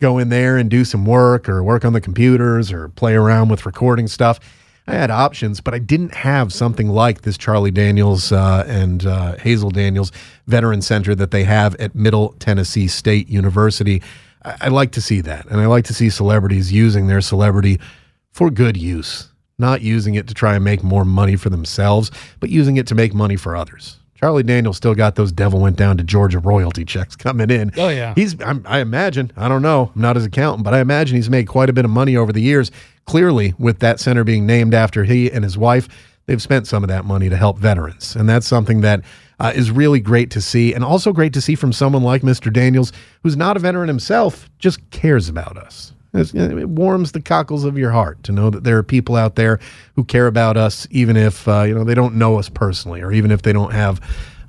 [0.00, 3.48] go in there and do some work or work on the computers or play around
[3.48, 4.38] with recording stuff.
[4.86, 9.36] I had options, but I didn't have something like this Charlie Daniels uh, and uh,
[9.36, 10.12] Hazel Daniels
[10.46, 14.02] Veteran Center that they have at Middle Tennessee State University.
[14.44, 17.80] I, I like to see that, and I like to see celebrities using their celebrity
[18.30, 22.50] for good use, not using it to try and make more money for themselves, but
[22.50, 23.98] using it to make money for others.
[24.14, 27.72] Charlie Daniels still got those devil went down to Georgia royalty checks coming in.
[27.76, 28.14] Oh, yeah.
[28.14, 31.30] He's, I'm, I imagine, I don't know, I'm not his accountant, but I imagine he's
[31.30, 32.70] made quite a bit of money over the years.
[33.06, 35.88] Clearly, with that center being named after he and his wife,
[36.26, 38.16] they've spent some of that money to help veterans.
[38.16, 39.02] And that's something that
[39.40, 40.72] uh, is really great to see.
[40.72, 42.52] And also great to see from someone like Mr.
[42.52, 45.93] Daniels, who's not a veteran himself, just cares about us.
[46.14, 49.58] It warms the cockles of your heart to know that there are people out there
[49.96, 53.12] who care about us, even if uh, you know they don't know us personally, or
[53.12, 54.00] even if they don't have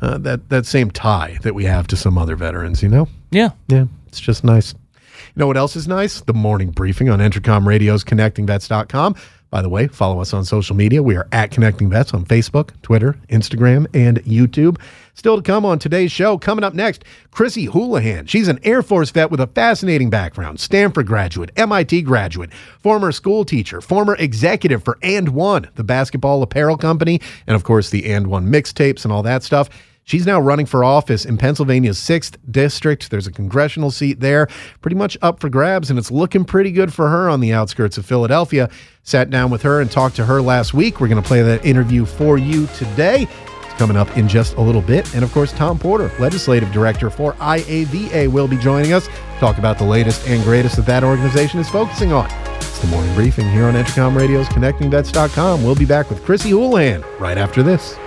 [0.01, 2.83] uh, that that same tie that we have to some other veterans.
[2.83, 3.07] You know.
[3.31, 3.49] Yeah.
[3.67, 4.73] Yeah, it's just nice.
[4.73, 6.21] You know what else is nice?
[6.21, 9.15] The morning briefing on Entercom Radio's ConnectingVets.com.
[9.49, 11.01] By the way, follow us on social media.
[11.01, 14.79] We are at Connecting Vets on Facebook, Twitter, Instagram, and YouTube.
[15.13, 18.27] Still to come on today's show, coming up next, Chrissy Houlahan.
[18.27, 23.45] She's an Air Force vet with a fascinating background Stanford graduate, MIT graduate, former school
[23.45, 28.27] teacher, former executive for And One, the basketball apparel company, and of course, the And
[28.27, 29.69] One mixtapes and all that stuff.
[30.05, 33.09] She's now running for office in Pennsylvania's 6th District.
[33.09, 34.47] There's a congressional seat there,
[34.81, 37.97] pretty much up for grabs, and it's looking pretty good for her on the outskirts
[37.97, 38.69] of Philadelphia.
[39.01, 40.99] Sat down with her and talked to her last week.
[40.99, 43.27] We're going to play that interview for you today.
[43.63, 45.11] It's coming up in just a little bit.
[45.15, 49.57] And of course, Tom Porter, legislative director for IAVA, will be joining us to talk
[49.57, 52.29] about the latest and greatest that that organization is focusing on.
[52.57, 55.63] It's the morning briefing here on Entercom Radio's ConnectingVets.com.
[55.63, 57.97] We'll be back with Chrissy Houlahan right after this.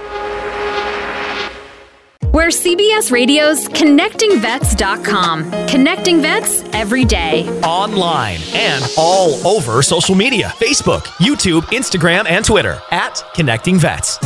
[2.38, 5.51] We're CBS Radio's ConnectingVets.com.
[5.66, 7.48] Connecting vets every day.
[7.62, 14.20] Online and all over social media Facebook, YouTube, Instagram, and Twitter at Connecting Vets.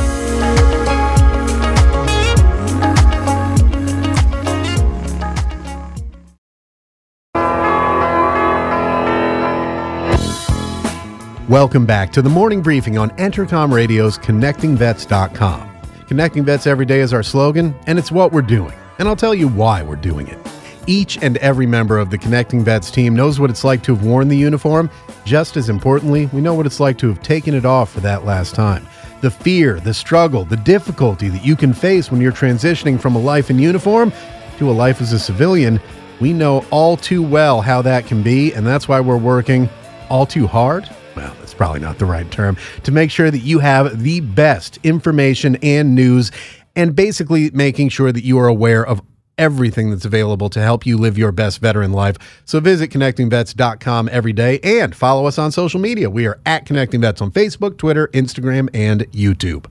[11.48, 15.71] Welcome back to the morning briefing on Entercom Radio's ConnectingVets.com.
[16.12, 18.74] Connecting Vets every day is our slogan, and it's what we're doing.
[18.98, 20.38] And I'll tell you why we're doing it.
[20.86, 24.04] Each and every member of the Connecting Vets team knows what it's like to have
[24.04, 24.90] worn the uniform.
[25.24, 28.26] Just as importantly, we know what it's like to have taken it off for that
[28.26, 28.86] last time.
[29.22, 33.18] The fear, the struggle, the difficulty that you can face when you're transitioning from a
[33.18, 34.12] life in uniform
[34.58, 35.80] to a life as a civilian,
[36.20, 39.66] we know all too well how that can be, and that's why we're working
[40.10, 43.58] all too hard well, that's probably not the right term, to make sure that you
[43.58, 46.30] have the best information and news,
[46.76, 49.02] and basically making sure that you are aware of
[49.38, 52.16] everything that's available to help you live your best veteran life.
[52.44, 56.10] So visit connectingvets.com every day and follow us on social media.
[56.10, 59.66] We are at Connecting Vets on Facebook, Twitter, Instagram, and YouTube.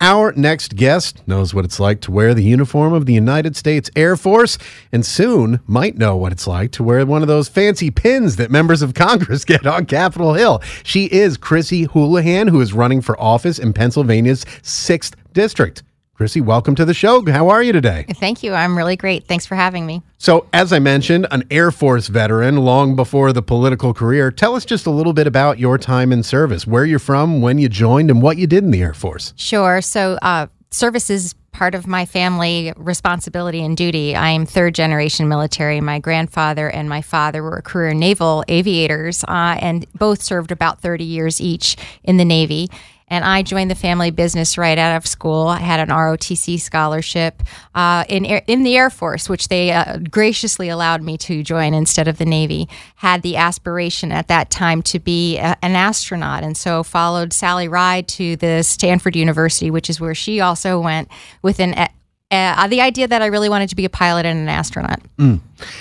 [0.00, 3.90] Our next guest knows what it's like to wear the uniform of the United States
[3.96, 4.58] Air Force
[4.92, 8.50] and soon might know what it's like to wear one of those fancy pins that
[8.50, 10.62] members of Congress get on Capitol Hill.
[10.82, 15.82] She is Chrissy Houlahan, who is running for office in Pennsylvania's 6th District.
[16.16, 17.22] Chrissy, welcome to the show.
[17.30, 18.06] How are you today?
[18.08, 18.54] Thank you.
[18.54, 19.26] I'm really great.
[19.26, 20.00] Thanks for having me.
[20.16, 24.30] So, as I mentioned, an Air Force veteran long before the political career.
[24.30, 27.58] Tell us just a little bit about your time in service, where you're from, when
[27.58, 29.34] you joined, and what you did in the Air Force.
[29.36, 29.82] Sure.
[29.82, 34.16] So, uh, service is part of my family responsibility and duty.
[34.16, 35.82] I am third generation military.
[35.82, 41.04] My grandfather and my father were career naval aviators, uh, and both served about 30
[41.04, 42.70] years each in the Navy
[43.08, 45.46] and I joined the family business right out of school.
[45.46, 47.42] I had an ROTC scholarship
[47.74, 52.08] uh, in in the Air Force, which they uh, graciously allowed me to join instead
[52.08, 52.68] of the Navy.
[52.96, 57.68] Had the aspiration at that time to be a, an astronaut, and so followed Sally
[57.68, 61.08] Ride to the Stanford University, which is where she also went
[61.42, 61.88] with an
[62.30, 65.00] uh, the idea that I really wanted to be a pilot and an astronaut.
[65.18, 65.40] Mm.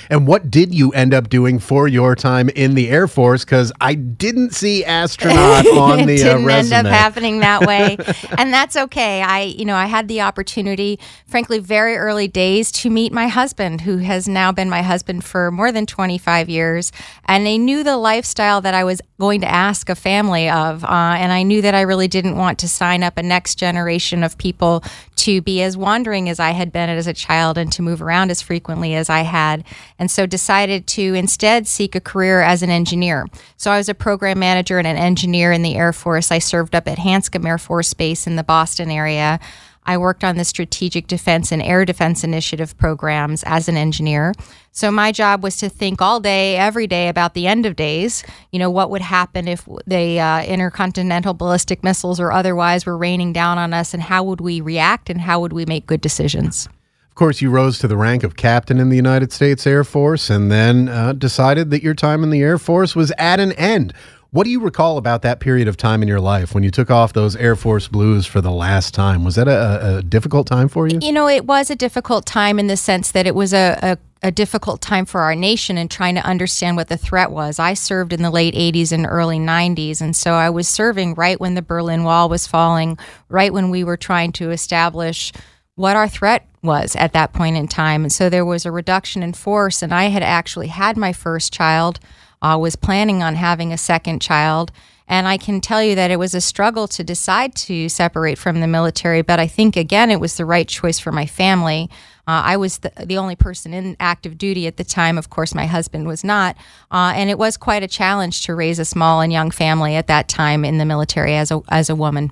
[0.09, 3.43] And what did you end up doing for your time in the Air Force?
[3.43, 6.77] Because I didn't see astronaut on the didn't uh, resume.
[6.77, 7.97] end up happening that way,
[8.38, 9.21] and that's okay.
[9.21, 13.81] I, you know, I had the opportunity, frankly, very early days to meet my husband,
[13.81, 16.91] who has now been my husband for more than 25 years,
[17.25, 20.88] and I knew the lifestyle that I was going to ask a family of, uh,
[20.88, 24.38] and I knew that I really didn't want to sign up a next generation of
[24.38, 24.83] people
[25.17, 28.31] to be as wandering as I had been as a child and to move around
[28.31, 29.64] as frequently as I had
[29.97, 33.25] and so decided to instead seek a career as an engineer.
[33.58, 36.32] So I was a program manager and an engineer in the Air Force.
[36.32, 39.39] I served up at Hanscom Air Force Base in the Boston area.
[39.86, 44.34] I worked on the Strategic Defense and Air Defense Initiative programs as an engineer.
[44.71, 48.23] So my job was to think all day, every day about the end of days.
[48.51, 53.32] You know, what would happen if the uh, intercontinental ballistic missiles or otherwise were raining
[53.32, 56.67] down on us, and how would we react, and how would we make good decisions?
[57.15, 60.30] Of course, you rose to the rank of captain in the United States Air Force
[60.30, 63.93] and then uh, decided that your time in the Air Force was at an end.
[64.32, 66.91] What do you recall about that period of time in your life when you took
[66.91, 69.23] off those Air Force blues for the last time?
[69.23, 70.99] Was that a, a difficult time for you?
[71.01, 73.97] You know, it was a difficult time in the sense that it was a, a
[74.23, 77.60] a difficult time for our nation and trying to understand what the threat was.
[77.60, 81.39] I served in the late 80s and early 90s, and so I was serving right
[81.39, 82.97] when the Berlin Wall was falling,
[83.30, 85.32] right when we were trying to establish
[85.75, 88.03] what our threat was at that point in time.
[88.03, 91.53] And so there was a reduction in force, and I had actually had my first
[91.53, 91.99] child,
[92.41, 94.71] uh, was planning on having a second child.
[95.07, 98.59] And I can tell you that it was a struggle to decide to separate from
[98.59, 101.89] the military, but I think, again, it was the right choice for my family.
[102.27, 105.19] Uh, I was the, the only person in active duty at the time.
[105.19, 106.57] Of course, my husband was not.
[106.89, 110.07] Uh, and it was quite a challenge to raise a small and young family at
[110.07, 112.31] that time in the military as a, as a woman.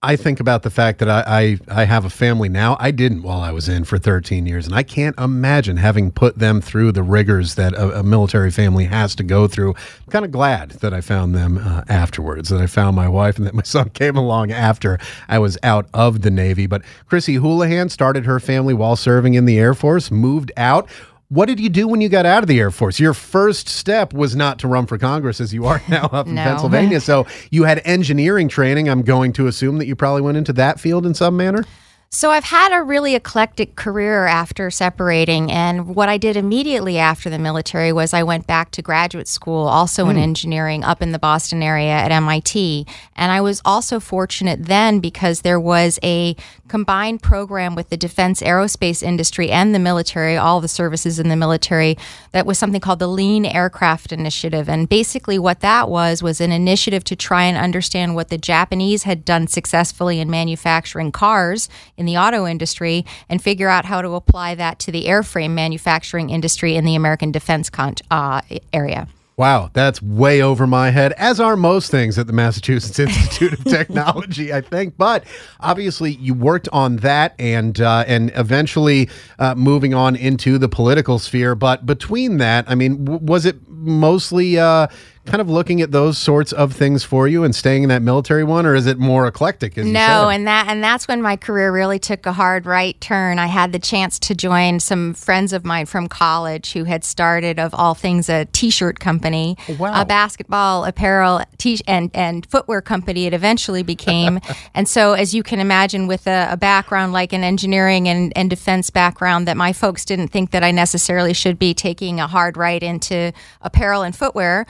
[0.00, 2.76] I think about the fact that I, I, I have a family now.
[2.78, 6.38] I didn't while I was in for 13 years, and I can't imagine having put
[6.38, 9.70] them through the rigors that a, a military family has to go through.
[9.70, 13.38] I'm kind of glad that I found them uh, afterwards, that I found my wife,
[13.38, 16.68] and that my son came along after I was out of the Navy.
[16.68, 20.88] But Chrissy Houlahan started her family while serving in the Air Force, moved out
[21.28, 22.98] what did you do when you got out of the Air Force?
[22.98, 26.34] Your first step was not to run for Congress as you are now up in
[26.34, 26.42] No.
[26.42, 27.00] Pennsylvania.
[27.00, 28.88] So you had engineering training.
[28.88, 31.64] I'm going to assume that you probably went into that field in some manner.
[32.10, 37.28] So I've had a really eclectic career after separating, and what I did immediately after
[37.28, 40.22] the military was I went back to graduate school, also in hmm.
[40.22, 42.86] engineering, up in the Boston area at MIT.
[43.14, 46.34] And I was also fortunate then because there was a
[46.68, 51.36] combined program with the defense aerospace industry and the military, all the services in the
[51.36, 51.98] military,
[52.32, 54.68] that was something called the Lean Aircraft Initiative.
[54.68, 59.02] And basically, what that was was an initiative to try and understand what the Japanese
[59.02, 64.12] had done successfully in manufacturing cars in the auto industry and figure out how to
[64.12, 68.40] apply that to the airframe manufacturing industry in the American defense con- uh,
[68.72, 69.08] area.
[69.38, 73.62] Wow, that's way over my head, as are most things at the Massachusetts Institute of
[73.62, 74.96] Technology, I think.
[74.96, 75.22] But
[75.60, 81.20] obviously, you worked on that and uh, and eventually uh, moving on into the political
[81.20, 81.54] sphere.
[81.54, 84.88] But between that, I mean, w- was it mostly uh,
[85.28, 88.44] kind of looking at those sorts of things for you and staying in that military
[88.44, 89.76] one, or is it more eclectic?
[89.76, 92.98] As you No, and that and that's when my career really took a hard right
[93.00, 93.38] turn.
[93.38, 97.58] I had the chance to join some friends of mine from college who had started,
[97.58, 100.02] of all things, a T-shirt company, oh, wow.
[100.02, 103.26] a basketball apparel t- and and footwear company.
[103.26, 104.40] It eventually became,
[104.74, 108.48] and so as you can imagine, with a, a background like an engineering and, and
[108.48, 112.56] defense background, that my folks didn't think that I necessarily should be taking a hard
[112.56, 114.66] right into apparel and footwear.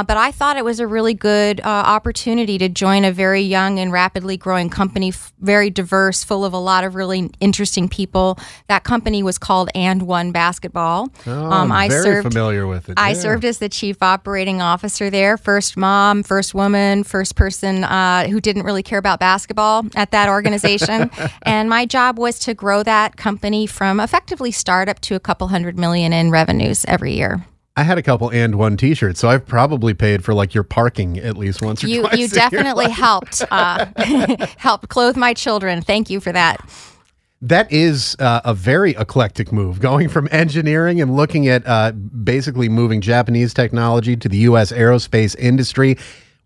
[0.00, 3.42] Uh, but I thought it was a really good uh, opportunity to join a very
[3.42, 7.86] young and rapidly growing company, f- very diverse, full of a lot of really interesting
[7.86, 8.38] people.
[8.68, 11.10] That company was called AND1 Basketball.
[11.26, 12.94] Oh, I'm very familiar with it.
[12.96, 13.14] I yeah.
[13.14, 18.40] served as the chief operating officer there, first mom, first woman, first person uh, who
[18.40, 21.10] didn't really care about basketball at that organization.
[21.42, 25.78] and my job was to grow that company from effectively startup to a couple hundred
[25.78, 27.44] million in revenues every year.
[27.80, 31.38] I had a couple AND1 T-shirts, so I've probably paid for like your parking at
[31.38, 32.18] least once or You twice.
[32.18, 33.86] you definitely helped uh,
[34.58, 35.80] helped clothe my children.
[35.80, 36.60] Thank you for that.
[37.40, 42.68] That is uh, a very eclectic move, going from engineering and looking at uh, basically
[42.68, 44.72] moving Japanese technology to the U.S.
[44.72, 45.96] aerospace industry.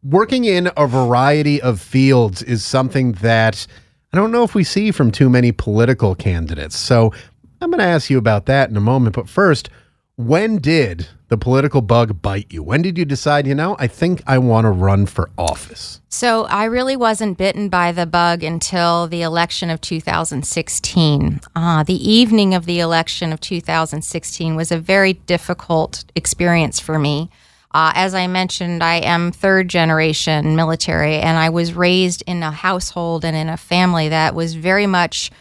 [0.04, 3.66] Working in a variety of fields is something that
[4.12, 6.76] I don't know if we see from too many political candidates.
[6.76, 7.12] So
[7.60, 9.16] I'm going to ask you about that in a moment.
[9.16, 9.68] But first,
[10.16, 12.62] when did the political bug bite you?
[12.62, 16.00] When did you decide, you know, I think I want to run for office?
[16.08, 21.40] So I really wasn't bitten by the bug until the election of 2016.
[21.56, 27.30] Uh, the evening of the election of 2016 was a very difficult experience for me.
[27.72, 32.52] Uh, as I mentioned, I am third generation military, and I was raised in a
[32.52, 35.32] household and in a family that was very much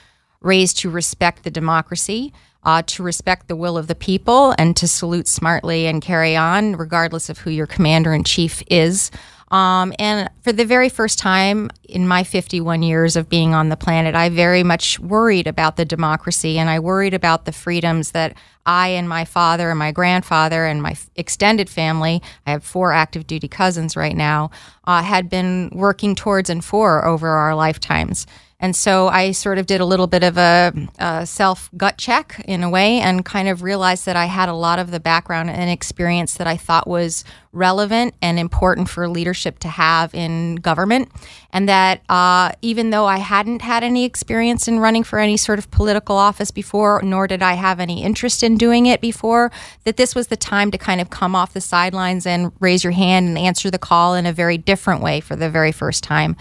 [0.41, 2.33] raised to respect the democracy,
[2.65, 6.75] uh, to respect the will of the people, and to salute smartly and carry on,
[6.75, 9.11] regardless of who your commander in chief is.
[9.53, 13.77] Um, and for the very first time in my 51 years of being on the
[13.77, 18.35] planet, I very much worried about the democracy and I worried about the freedoms that
[18.65, 23.27] I and my father and my grandfather and my extended family I have four active
[23.27, 24.51] duty cousins right now
[24.85, 28.25] uh, had been working towards and for over our lifetimes.
[28.63, 32.41] And so I sort of did a little bit of a, a self gut check
[32.47, 35.49] in a way and kind of realized that I had a lot of the background
[35.49, 41.11] and experience that I thought was relevant and important for leadership to have in government.
[41.51, 45.59] And that uh, even though I hadn't had any experience in running for any sort
[45.59, 49.51] of political office before, nor did I have any interest in doing it before,
[49.83, 52.93] that this was the time to kind of come off the sidelines and raise your
[52.93, 56.35] hand and answer the call in a very different way for the very first time.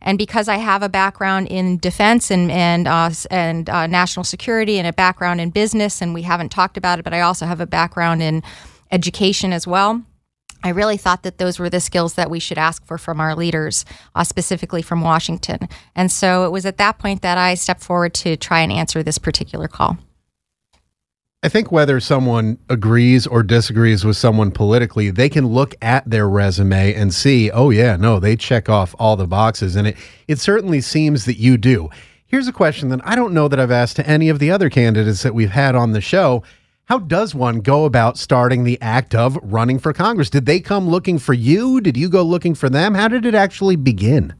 [0.00, 4.78] And because I have a background in defense and and uh, and uh, national security
[4.78, 7.60] and a background in business, and we haven't talked about it, but I also have
[7.60, 8.42] a background in
[8.90, 10.04] education as well.
[10.62, 13.36] I really thought that those were the skills that we should ask for from our
[13.36, 15.68] leaders, uh, specifically from Washington.
[15.94, 19.02] And so it was at that point that I stepped forward to try and answer
[19.02, 19.98] this particular call.
[21.40, 26.28] I think whether someone agrees or disagrees with someone politically, they can look at their
[26.28, 30.40] resume and see, oh yeah, no, they check off all the boxes, and it it
[30.40, 31.90] certainly seems that you do.
[32.26, 34.68] Here's a question that I don't know that I've asked to any of the other
[34.68, 36.42] candidates that we've had on the show.
[36.86, 40.30] How does one go about starting the act of running for Congress?
[40.30, 41.80] Did they come looking for you?
[41.80, 42.94] Did you go looking for them?
[42.94, 44.34] How did it actually begin?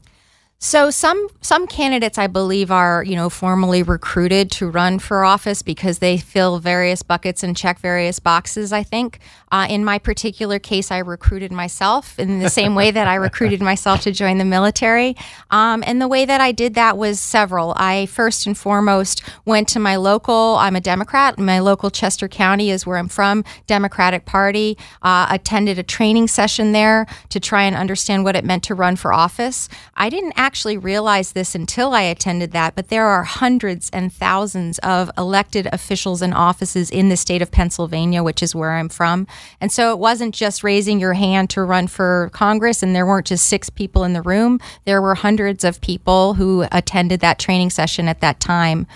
[0.61, 5.61] So some some candidates, I believe, are you know formally recruited to run for office
[5.61, 8.73] because they fill various buckets and check various boxes.
[8.73, 9.19] I think
[9.53, 13.61] uh, in my particular case, I recruited myself in the same way that I recruited
[13.61, 15.15] myself to join the military.
[15.49, 17.73] Um, and the way that I did that was several.
[17.77, 20.57] I first and foremost went to my local.
[20.57, 21.39] I'm a Democrat.
[21.39, 23.45] My local Chester County is where I'm from.
[23.65, 24.77] Democratic Party.
[25.01, 28.97] Uh, attended a training session there to try and understand what it meant to run
[28.97, 29.69] for office.
[29.95, 34.79] I didn't actually realize this until I attended that, but there are hundreds and thousands
[34.79, 39.27] of elected officials and offices in the state of Pennsylvania, which is where I'm from.
[39.61, 43.27] And so it wasn't just raising your hand to run for Congress, and there weren't
[43.27, 44.59] just six people in the room.
[44.85, 48.87] There were hundreds of people who attended that training session at that time.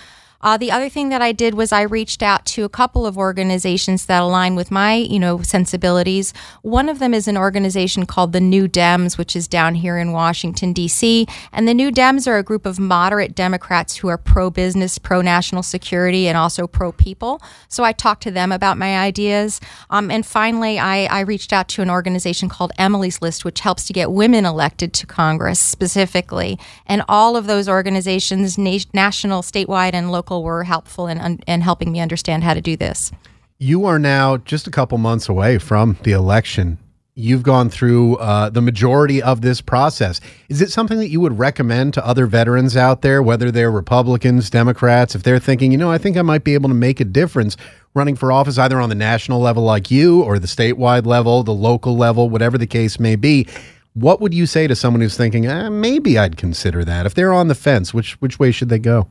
[0.44, 3.16] Uh, the other thing that I did was I reached out to a couple of
[3.16, 6.34] organizations that align with my, you know, sensibilities.
[6.60, 10.12] One of them is an organization called the New Dems, which is down here in
[10.12, 11.26] Washington D.C.
[11.50, 16.28] And the New Dems are a group of moderate Democrats who are pro-business, pro-national security,
[16.28, 17.40] and also pro-people.
[17.68, 19.62] So I talked to them about my ideas.
[19.88, 23.86] Um, and finally, I, I reached out to an organization called Emily's List, which helps
[23.86, 26.58] to get women elected to Congress specifically.
[26.84, 31.92] And all of those organizations, na- national, statewide, and local were helpful in, in helping
[31.92, 33.12] me understand how to do this.
[33.58, 36.78] You are now just a couple months away from the election.
[37.16, 40.20] You've gone through uh, the majority of this process.
[40.48, 44.50] Is it something that you would recommend to other veterans out there, whether they're Republicans,
[44.50, 47.04] Democrats, if they're thinking, you know, I think I might be able to make a
[47.04, 47.56] difference
[47.94, 51.54] running for office, either on the national level like you or the statewide level, the
[51.54, 53.46] local level, whatever the case may be?
[53.92, 57.06] What would you say to someone who's thinking, eh, maybe I'd consider that?
[57.06, 59.06] If they're on the fence, which which way should they go?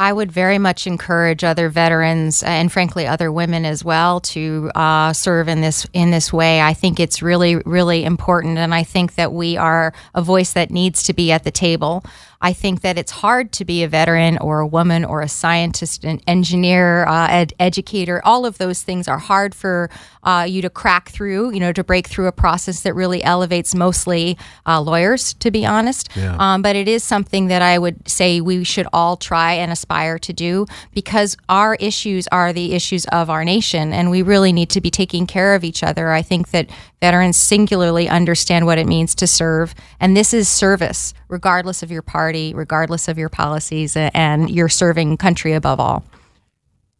[0.00, 5.12] I would very much encourage other veterans and frankly other women as well to uh,
[5.12, 6.60] serve in this in this way.
[6.60, 10.70] I think it's really really important, and I think that we are a voice that
[10.70, 12.04] needs to be at the table.
[12.40, 16.04] I think that it's hard to be a veteran or a woman or a scientist,
[16.04, 18.20] an engineer, uh, ed- educator.
[18.24, 19.90] All of those things are hard for
[20.22, 23.74] uh, you to crack through, you know, to break through a process that really elevates
[23.74, 26.10] mostly uh, lawyers, to be honest.
[26.14, 26.36] Yeah.
[26.38, 30.18] Um, but it is something that I would say we should all try and aspire
[30.20, 34.70] to do because our issues are the issues of our nation and we really need
[34.70, 36.12] to be taking care of each other.
[36.12, 36.70] I think that
[37.00, 42.02] veterans singularly understand what it means to serve, and this is service, regardless of your
[42.02, 46.04] party, regardless of your policies, and you're serving country above all.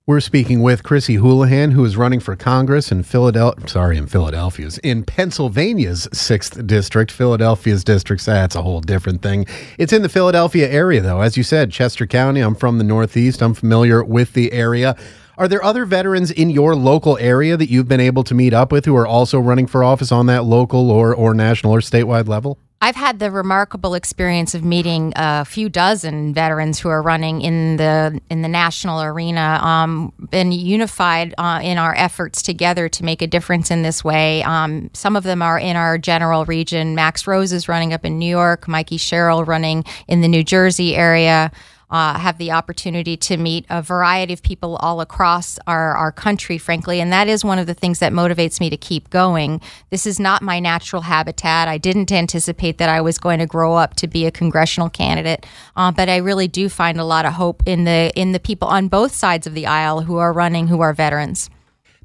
[0.06, 3.68] We're speaking with Chrissy Houlahan, who is running for Congress in Philadelphia.
[3.68, 7.12] Sorry, in Philadelphia's in Pennsylvania's sixth district.
[7.12, 8.24] Philadelphia's district.
[8.24, 9.44] That's a whole different thing.
[9.76, 11.20] It's in the Philadelphia area, though.
[11.20, 12.40] As you said, Chester County.
[12.40, 13.42] I'm from the Northeast.
[13.42, 14.96] I'm familiar with the area.
[15.38, 18.72] Are there other veterans in your local area that you've been able to meet up
[18.72, 22.26] with who are also running for office on that local or, or national or statewide
[22.26, 22.58] level?
[22.80, 27.76] I've had the remarkable experience of meeting a few dozen veterans who are running in
[27.76, 33.22] the in the national arena, um, been unified uh, in our efforts together to make
[33.22, 34.42] a difference in this way.
[34.42, 36.96] Um, some of them are in our general region.
[36.96, 38.66] Max Rose is running up in New York.
[38.66, 41.52] Mikey Sherrill running in the New Jersey area
[41.90, 46.58] uh, have the opportunity to meet a variety of people all across our, our country,
[46.58, 47.00] frankly.
[47.00, 49.60] And that is one of the things that motivates me to keep going.
[49.90, 51.68] This is not my natural habitat.
[51.68, 55.46] I didn't anticipate that I was going to grow up to be a congressional candidate,
[55.76, 58.68] uh, but I really do find a lot of hope in the in the people
[58.68, 61.50] on both sides of the aisle who are running, who are veterans.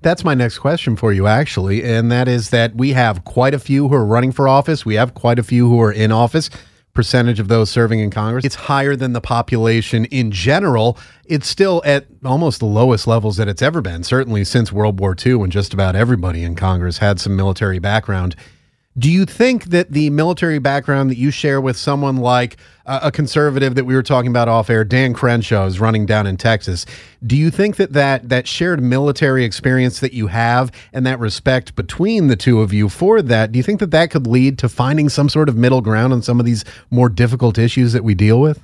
[0.02, 1.82] That's my next question for you, actually.
[1.82, 4.86] And that is that we have quite a few who are running for office.
[4.86, 6.50] We have quite a few who are in office
[6.94, 8.46] percentage of those serving in Congress.
[8.46, 10.98] It's higher than the population in general.
[11.26, 15.16] It's still at almost the lowest levels that it's ever been, certainly since World War
[15.26, 18.36] II, when just about everybody in Congress had some military background.
[18.98, 23.12] Do you think that the military background that you share with someone like uh, a
[23.12, 26.86] conservative that we were talking about off air, Dan Crenshaw, is running down in Texas?
[27.26, 31.76] Do you think that that, that shared military experience that you have and that respect
[31.76, 34.70] between the two of you for that, do you think that that could lead to
[34.70, 38.14] finding some sort of middle ground on some of these more difficult issues that we
[38.14, 38.62] deal with?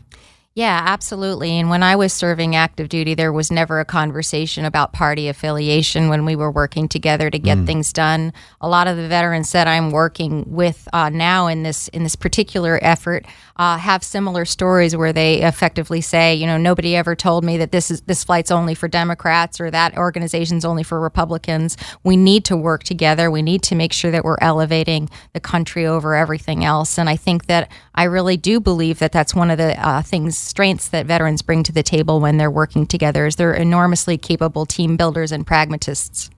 [0.55, 1.51] Yeah, absolutely.
[1.51, 6.09] And when I was serving active duty, there was never a conversation about party affiliation
[6.09, 7.65] when we were working together to get mm.
[7.65, 8.33] things done.
[8.59, 12.17] A lot of the veterans that I'm working with uh, now in this in this
[12.17, 13.25] particular effort
[13.59, 17.73] uh, have similar stories where they effectively say, you know, nobody ever told me that
[17.73, 21.75] this is this flight's only for Democrats or that organization's only for Republicans.
[22.01, 23.29] We need to work together.
[23.29, 26.97] We need to make sure that we're elevating the country over everything else.
[26.97, 30.37] And I think that I really do believe that that's one of the uh, things,
[30.37, 33.25] strengths that veterans bring to the table when they're working together.
[33.25, 36.29] Is they're enormously capable team builders and pragmatists.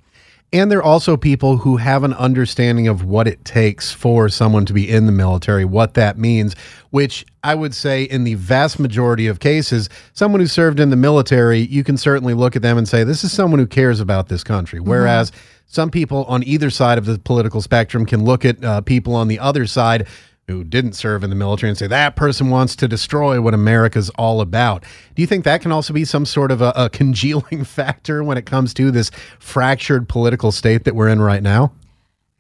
[0.54, 4.74] And they're also people who have an understanding of what it takes for someone to
[4.74, 6.58] be in the military, what that means,
[6.90, 10.98] which I would say in the vast majority of cases, someone who served in the
[10.98, 14.28] military, you can certainly look at them and say, this is someone who cares about
[14.28, 14.80] this country.
[14.80, 14.90] Mm-hmm.
[14.90, 15.32] Whereas
[15.68, 19.30] some people on either side of the political spectrum can look at uh, people on
[19.30, 20.06] the other side
[20.48, 24.10] who didn't serve in the military and say that person wants to destroy what America's
[24.12, 24.84] all about.
[25.16, 28.38] Do you think that can also be some sort of a, a congealing factor when
[28.38, 31.72] it comes to this fractured political state that we're in right now?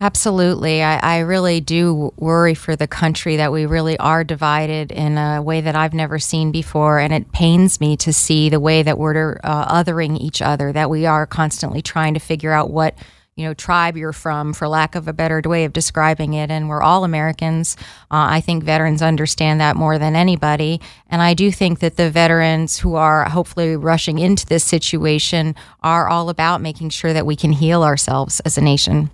[0.01, 0.81] Absolutely.
[0.81, 5.43] I, I, really do worry for the country that we really are divided in a
[5.43, 6.97] way that I've never seen before.
[6.97, 10.89] And it pains me to see the way that we're uh, othering each other, that
[10.89, 12.95] we are constantly trying to figure out what
[13.41, 16.69] you know tribe you're from for lack of a better way of describing it and
[16.69, 17.75] we're all americans.
[18.11, 20.79] Uh, i think veterans understand that more than anybody.
[21.09, 26.07] And i do think that the veterans who are hopefully rushing into this situation are
[26.07, 29.09] all about making sure that we can heal ourselves as a nation.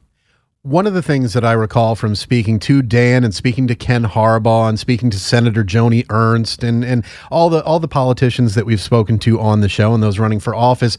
[0.63, 4.03] One of the things that I recall from speaking to Dan and speaking to Ken
[4.03, 8.65] Harbaugh and speaking to Senator Joni Ernst and, and all the all the politicians that
[8.65, 10.97] we've spoken to on the show and those running for office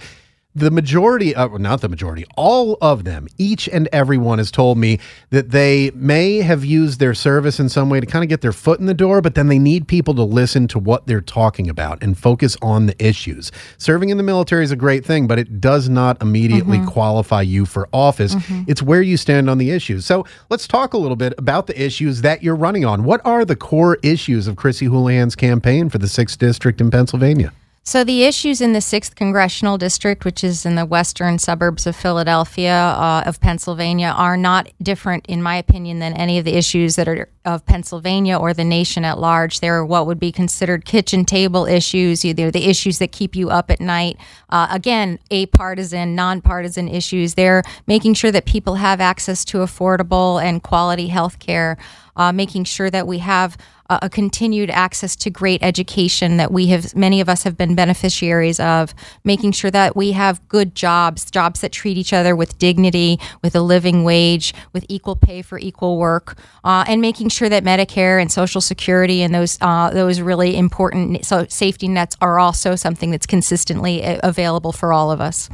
[0.55, 4.79] the majority of not the majority all of them each and every one has told
[4.79, 4.99] me
[5.31, 8.53] that they may have used their service in some way to kind of get their
[8.53, 11.69] foot in the door but then they need people to listen to what they're talking
[11.69, 13.53] about and focus on the issues.
[13.77, 16.89] Serving in the military is a great thing but it does not immediately mm-hmm.
[16.89, 18.35] qualify you for office.
[18.35, 18.63] Mm-hmm.
[18.67, 20.07] it's where you stand on the issues.
[20.07, 23.05] So let's talk a little bit about the issues that you're running on.
[23.05, 27.53] What are the core issues of chrissy houlahan's campaign for the 6th district in pennsylvania
[27.89, 31.97] so, the issues in the 6th Congressional District, which is in the western suburbs of
[31.97, 36.97] Philadelphia, uh, of Pennsylvania, are not different, in my opinion, than any of the issues
[36.97, 39.61] that are of Pennsylvania or the nation at large.
[39.61, 42.20] They're what would be considered kitchen table issues.
[42.20, 44.18] They're the issues that keep you up at night.
[44.51, 47.36] Uh, again, a partisan, nonpartisan issues.
[47.36, 51.78] They're making sure that people have access to affordable and quality health care
[52.18, 53.57] uh, making sure that we have
[53.89, 57.74] a, a continued access to great education that we have, many of us have been
[57.74, 62.59] beneficiaries of, making sure that we have good jobs, jobs that treat each other with
[62.59, 67.49] dignity, with a living wage, with equal pay for equal work, uh, and making sure
[67.49, 72.39] that Medicare and Social Security and those uh, those really important so safety nets are
[72.39, 75.49] also something that's consistently uh, available for all of us.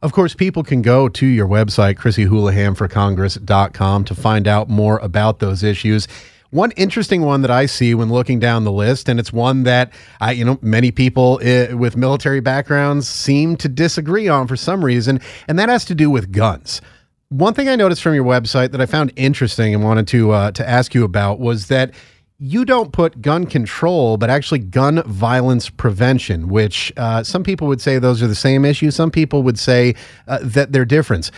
[0.00, 5.64] Of course, people can go to your website, ChrissyHoulahanForCongress.com, to find out more about those
[5.64, 6.06] issues.
[6.50, 9.92] One interesting one that I see when looking down the list, and it's one that
[10.20, 14.82] I, you know, many people uh, with military backgrounds seem to disagree on for some
[14.82, 16.80] reason, and that has to do with guns.
[17.28, 20.50] One thing I noticed from your website that I found interesting and wanted to uh,
[20.52, 21.92] to ask you about was that
[22.38, 27.80] you don't put gun control, but actually gun violence prevention, which uh, some people would
[27.80, 28.90] say those are the same issue.
[28.90, 29.96] Some people would say
[30.28, 31.30] uh, that they're different.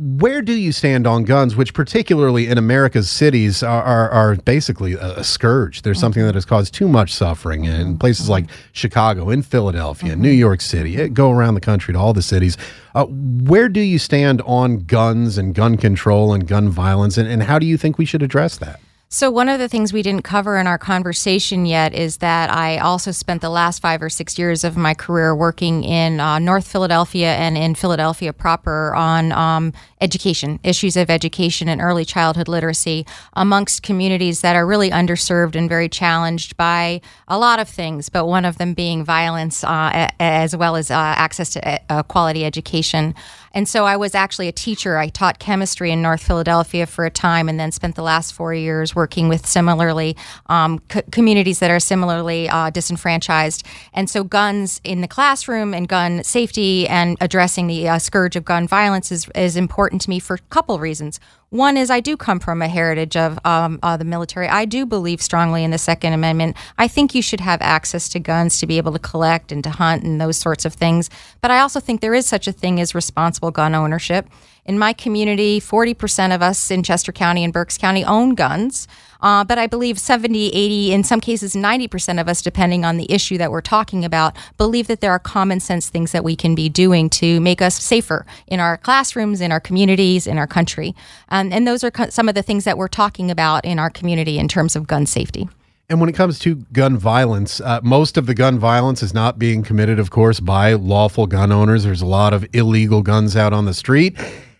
[0.00, 4.92] Where do you stand on guns, which particularly in America's cities are, are, are basically
[4.92, 5.82] a, a, scourge?
[5.82, 10.22] There's something that has caused too much suffering in places like Chicago, in Philadelphia, mm-hmm.
[10.22, 10.94] New York City.
[10.96, 12.56] It, Go around the country to all the cities.
[12.94, 17.42] Uh, where do you stand on guns and gun control and gun violence, and, and
[17.42, 18.78] how do you think we should address that?
[19.10, 22.76] So, one of the things we didn't cover in our conversation yet is that I
[22.76, 26.70] also spent the last five or six years of my career working in uh, North
[26.70, 33.06] Philadelphia and in Philadelphia proper on um, education, issues of education and early childhood literacy
[33.34, 38.26] amongst communities that are really underserved and very challenged by a lot of things, but
[38.26, 43.14] one of them being violence uh, as well as uh, access to uh, quality education.
[43.54, 44.98] And so I was actually a teacher.
[44.98, 48.54] I taught chemistry in North Philadelphia for a time and then spent the last four
[48.54, 53.64] years working with similarly um, co- communities that are similarly uh, disenfranchised.
[53.92, 58.44] And so guns in the classroom and gun safety and addressing the uh, scourge of
[58.44, 61.18] gun violence is, is important to me for a couple reasons.
[61.50, 64.48] One is I do come from a heritage of um, uh, the military.
[64.48, 66.56] I do believe strongly in the Second Amendment.
[66.76, 69.70] I think you should have access to guns to be able to collect and to
[69.70, 71.08] hunt and those sorts of things.
[71.40, 74.28] But I also think there is such a thing as responsible gun ownership.
[74.68, 78.86] In my community, 40% of us in Chester County and Berks County own guns.
[79.22, 83.10] Uh, but I believe 70, 80, in some cases 90% of us, depending on the
[83.10, 86.54] issue that we're talking about, believe that there are common sense things that we can
[86.54, 90.94] be doing to make us safer in our classrooms, in our communities, in our country.
[91.30, 94.38] Um, and those are some of the things that we're talking about in our community
[94.38, 95.48] in terms of gun safety.
[95.88, 99.38] And when it comes to gun violence, uh, most of the gun violence is not
[99.38, 101.84] being committed, of course, by lawful gun owners.
[101.84, 104.14] There's a lot of illegal guns out on the street.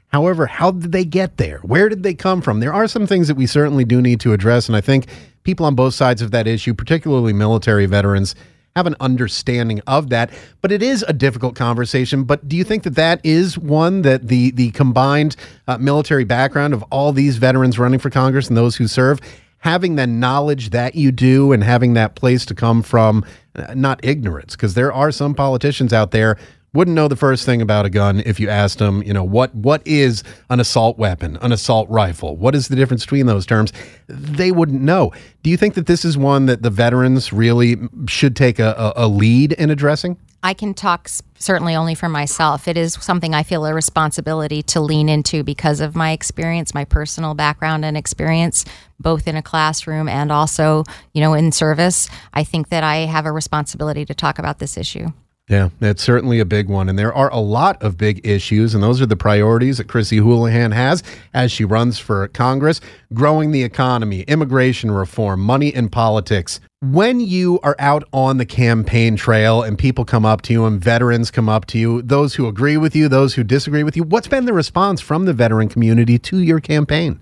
[0.09, 1.59] However, how did they get there?
[1.59, 2.61] Where did they come from?
[2.61, 4.69] There are some things that we certainly do need to address.
[4.69, 5.07] And I think
[5.43, 8.35] people on both sides of that issue, particularly military veterans,
[8.75, 10.31] have an understanding of that.
[10.63, 12.25] But it is a difficult conversation.
[12.25, 15.37] But do you think that that is one that the the combined
[15.67, 19.21] uh, military background of all these veterans running for Congress and those who serve
[19.59, 23.25] having the knowledge that you do and having that place to come from
[23.57, 26.39] uh, not ignorance because there are some politicians out there
[26.75, 29.55] wouldn't know the first thing about a gun if you asked them, you know, what
[29.55, 32.37] what is an assault weapon, an assault rifle?
[32.37, 33.73] What is the difference between those terms?
[34.07, 35.13] They wouldn't know.
[35.43, 39.07] Do you think that this is one that the veterans really should take a, a,
[39.07, 40.19] a lead in addressing?
[40.43, 41.09] I can talk
[41.39, 42.69] certainly only for myself.
[42.69, 46.85] It is something I feel a responsibility to lean into because of my experience, my
[46.85, 48.65] personal background and experience,
[49.01, 52.09] both in a classroom and also, you know, in service.
[52.35, 55.09] I think that I have a responsibility to talk about this issue.
[55.49, 56.91] Yeah, it's certainly a big one.
[56.91, 60.19] And there are a lot of big issues, and those are the priorities that Chrissy
[60.19, 62.83] Houlahan has as she runs for Congress
[63.15, 66.61] growing the economy, immigration reform, money in politics.
[66.81, 70.79] When you are out on the campaign trail and people come up to you and
[70.79, 74.05] veterans come up to you, those who agree with you, those who disagree with you,
[74.05, 77.21] what's been the response from the veteran community to your campaign?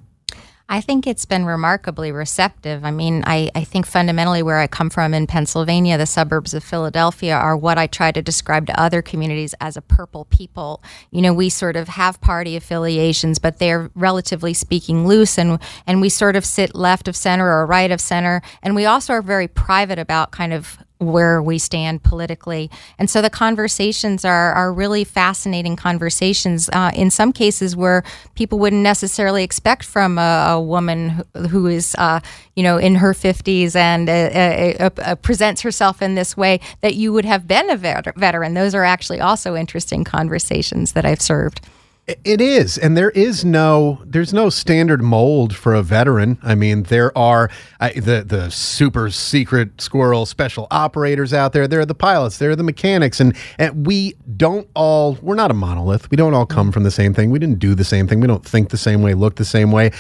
[0.68, 2.84] I think it's been remarkably receptive.
[2.84, 6.64] I mean, I, I think fundamentally where I come from in Pennsylvania, the suburbs of
[6.64, 10.82] Philadelphia are what I try to describe to other communities as a purple people.
[11.12, 16.00] You know, we sort of have party affiliations, but they're relatively speaking loose and and
[16.00, 18.42] we sort of sit left of center or right of center.
[18.60, 22.70] And we also are very private about kind of where we stand politically.
[22.99, 28.03] And so the conversations are, are really fascinating conversations, uh, in some cases where
[28.34, 32.20] people wouldn't necessarily expect from a, a woman who, who is, uh,
[32.55, 36.94] you know, in her 50s and uh, uh, uh, presents herself in this way that
[36.94, 38.55] you would have been a vet- veteran.
[38.55, 41.61] Those are actually also interesting conversations that I've served.
[42.07, 46.38] It is, and there is no there's no standard mold for a veteran.
[46.40, 47.50] I mean, there are
[47.80, 51.66] uh, the the super secret squirrel special operators out there.
[51.66, 52.38] There are the pilots.
[52.38, 56.09] There are the mechanics, and and we don't all we're not a monolith.
[56.09, 57.32] We don't all come from the same thing.
[57.32, 58.20] We didn't do the same thing.
[58.20, 59.90] We don't think the same way, look the same way.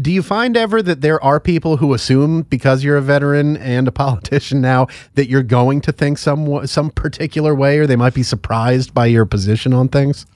[0.00, 3.88] Do you find ever that there are people who assume because you're a veteran and
[3.88, 8.14] a politician now that you're going to think some some particular way, or they might
[8.14, 10.26] be surprised by your position on things?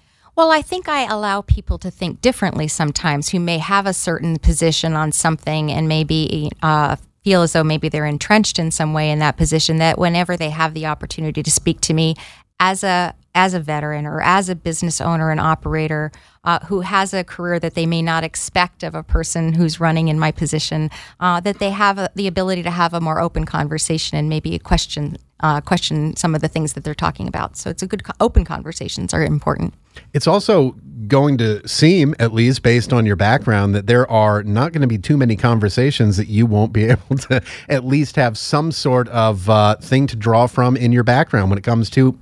[0.41, 4.39] Well, I think I allow people to think differently sometimes who may have a certain
[4.39, 9.11] position on something and maybe uh, feel as though maybe they're entrenched in some way
[9.11, 12.15] in that position that whenever they have the opportunity to speak to me
[12.59, 16.11] as a as a veteran or as a business owner and operator
[16.45, 20.09] uh, who has a career that they may not expect of a person who's running
[20.09, 23.45] in my position, uh, that they have a, the ability to have a more open
[23.45, 27.57] conversation and maybe question uh, question some of the things that they're talking about.
[27.57, 29.75] So it's a good co- open conversations are important.
[30.13, 30.77] It's also
[31.09, 34.87] going to seem, at least based on your background, that there are not going to
[34.87, 39.09] be too many conversations that you won't be able to at least have some sort
[39.09, 42.19] of uh, thing to draw from in your background when it comes to.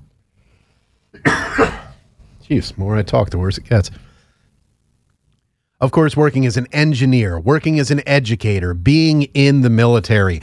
[1.25, 3.91] Jeez, more I talk, the worse it gets.
[5.81, 10.41] Of course, working as an engineer, working as an educator, being in the military.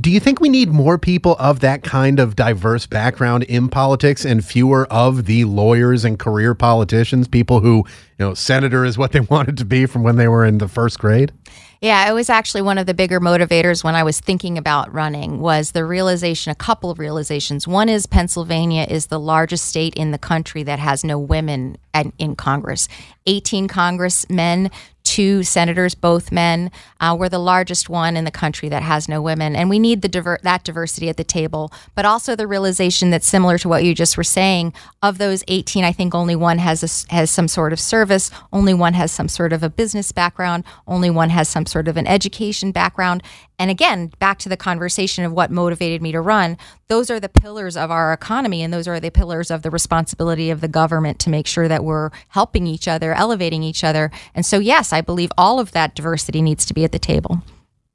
[0.00, 4.24] Do you think we need more people of that kind of diverse background in politics
[4.24, 7.84] and fewer of the lawyers and career politicians, people who,
[8.18, 10.66] you know, senator is what they wanted to be from when they were in the
[10.66, 11.30] first grade?
[11.80, 15.38] Yeah, it was actually one of the bigger motivators when I was thinking about running
[15.38, 17.68] was the realization, a couple of realizations.
[17.68, 21.76] One is Pennsylvania is the largest state in the country that has no women
[22.18, 22.88] in Congress.
[23.26, 24.70] 18 congressmen,
[25.04, 26.70] two senators, both men.
[26.98, 30.02] Uh, we're the largest one in the country that has no women, and we need
[30.02, 31.72] the diver- that diversity at the table.
[31.94, 35.84] But also the realization that similar to what you just were saying, of those 18,
[35.84, 39.28] I think only one has a, has some sort of service, only one has some
[39.28, 43.22] sort of a business background, only one has some sort of an education background.
[43.58, 46.56] And again, back to the conversation of what motivated me to run,
[46.88, 50.50] those are the pillars of our economy, and those are the pillars of the responsibility
[50.50, 54.10] of the government to make sure that we're helping each other, elevating each other.
[54.34, 57.42] And so, yes, I believe all of that diversity needs to be at the table.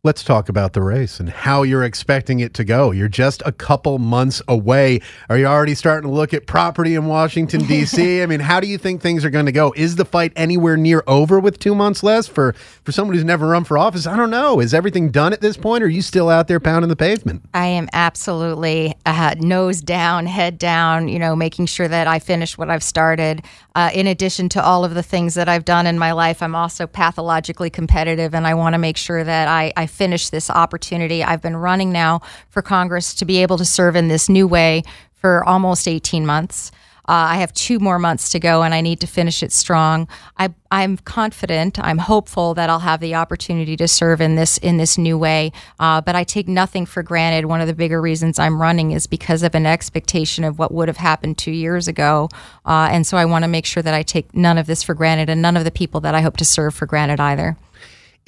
[0.02, 2.92] Let's talk about the race and how you're expecting it to go.
[2.92, 5.02] You're just a couple months away.
[5.28, 8.24] Are you already starting to look at property in Washington, D.C.?
[8.24, 9.74] I mean, how do you think things are going to go?
[9.76, 13.50] Is the fight anywhere near over with two months less for, for somebody who's never
[13.50, 14.08] run for office?
[14.08, 14.62] I don't know.
[14.62, 17.44] Is everything done at this point, or are you still out there pounding the pavement?
[17.54, 22.58] I am absolutely uh, nose down, head down, you know, making sure that I finish
[22.58, 23.44] what I've started.
[23.76, 26.56] Uh, in addition to all of the things that I've done in my life, I'm
[26.56, 31.24] also pathologically competitive, and I want to make sure that I, I finish this opportunity.
[31.24, 34.84] I've been running now for Congress to be able to serve in this new way
[35.14, 36.72] for almost 18 months.
[37.10, 40.08] Uh, I have two more months to go, and I need to finish it strong.
[40.38, 41.80] I, I'm confident.
[41.80, 45.52] I'm hopeful that I'll have the opportunity to serve in this in this new way.
[45.80, 47.48] Uh, but I take nothing for granted.
[47.48, 50.88] One of the bigger reasons I'm running is because of an expectation of what would
[50.88, 52.30] have happened two years ago,
[52.64, 54.94] uh, and so I want to make sure that I take none of this for
[54.94, 57.58] granted, and none of the people that I hope to serve for granted either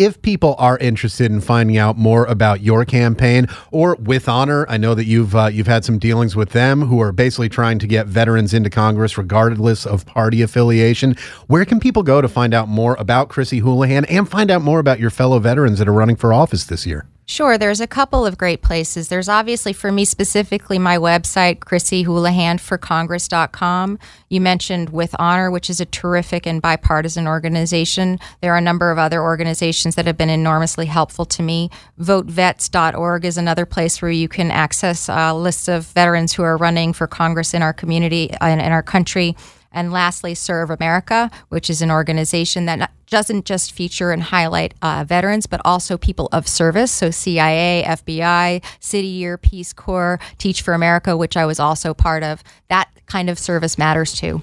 [0.02, 4.76] if people are interested in finding out more about your campaign or with honor i
[4.76, 7.86] know that you've uh, you've had some dealings with them who are basically trying to
[7.86, 11.16] get veterans into congress regardless of party affiliation.
[11.48, 14.80] Where can people go to find out more about chrissy houlahan and find out more
[14.80, 18.26] about your fellow veterans that are running for office this year Sure, there's a couple
[18.26, 19.08] of great places.
[19.08, 24.00] There's obviously, for me specifically, my website, ChrissyHoulahanForCongress.com.
[24.28, 28.20] You mentioned With Honor, which is a terrific and bipartisan organization.
[28.42, 31.70] There are a number of other organizations that have been enormously helpful to me.
[32.02, 36.92] VoteVets.org is another place where you can access a list of veterans who are running
[36.92, 39.38] for Congress in our community and in our country.
[39.72, 45.04] And lastly, Serve America, which is an organization that doesn't just feature and highlight uh,
[45.08, 46.92] veterans, but also people of service.
[46.92, 52.24] So CIA, FBI, City Year, Peace Corps, Teach for America, which I was also part
[52.24, 52.44] of.
[52.70, 54.42] That kind of service matters too.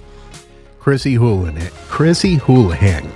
[0.79, 3.11] Chrissy Houlahan, Chrissy Houlahan,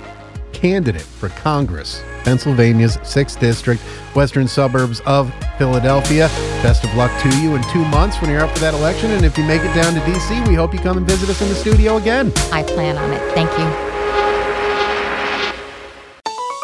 [0.51, 3.81] candidate for Congress, Pennsylvania's 6th District,
[4.15, 6.27] western suburbs of Philadelphia.
[6.61, 9.11] Best of luck to you in two months when you're up for that election.
[9.11, 11.41] And if you make it down to D.C., we hope you come and visit us
[11.41, 12.31] in the studio again.
[12.51, 13.21] I plan on it.
[13.33, 13.92] Thank you.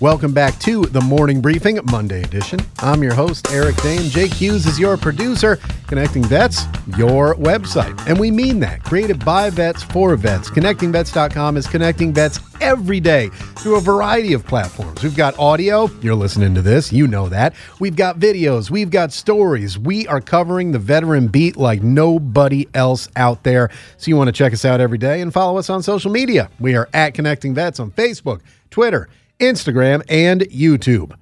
[0.00, 2.60] Welcome back to the Morning Briefing, Monday edition.
[2.78, 4.08] I'm your host, Eric Dehm.
[4.10, 5.56] Jake Hughes is your producer.
[5.88, 7.98] Connecting Vets, your website.
[8.06, 8.84] And we mean that.
[8.84, 10.50] Created by vets for vets.
[10.50, 15.02] ConnectingVets.com is connecting vets every day through a variety of platforms.
[15.02, 15.90] We've got audio.
[16.00, 16.92] You're listening to this.
[16.92, 17.56] You know that.
[17.80, 18.70] We've got videos.
[18.70, 19.80] We've got stories.
[19.80, 23.68] We are covering the veteran beat like nobody else out there.
[23.96, 26.50] So you want to check us out every day and follow us on social media.
[26.60, 29.08] We are at Connecting Vets on Facebook, Twitter,
[29.40, 31.14] Instagram, and YouTube.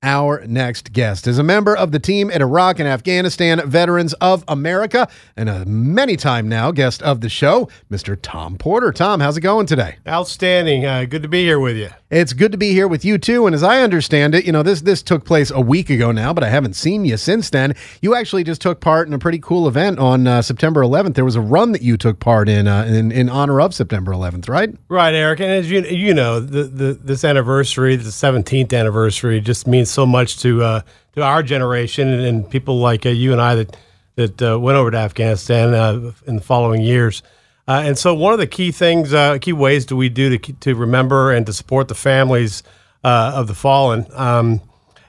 [0.00, 4.44] Our next guest is a member of the team at Iraq and Afghanistan Veterans of
[4.46, 8.16] America and a many time now guest of the show, Mr.
[8.22, 8.92] Tom Porter.
[8.92, 9.96] Tom, how's it going today?
[10.06, 10.86] Outstanding.
[10.86, 11.88] Uh, good to be here with you.
[12.10, 13.46] It's good to be here with you too.
[13.46, 16.32] And as I understand it, you know, this this took place a week ago now,
[16.32, 17.74] but I haven't seen you since then.
[18.00, 21.16] You actually just took part in a pretty cool event on uh, September 11th.
[21.16, 24.12] There was a run that you took part in, uh, in in honor of September
[24.12, 24.74] 11th, right?
[24.88, 25.40] Right, Eric.
[25.40, 30.06] And as you you know, the, the this anniversary, the 17th anniversary, just means so
[30.06, 30.80] much to uh,
[31.14, 33.76] to our generation and, and people like uh, you and I that
[34.16, 37.22] that uh, went over to Afghanistan uh, in the following years.
[37.66, 40.74] Uh, and so, one of the key things, key ways do we do to, to
[40.74, 42.62] remember and to support the families
[43.04, 44.60] of the fallen um,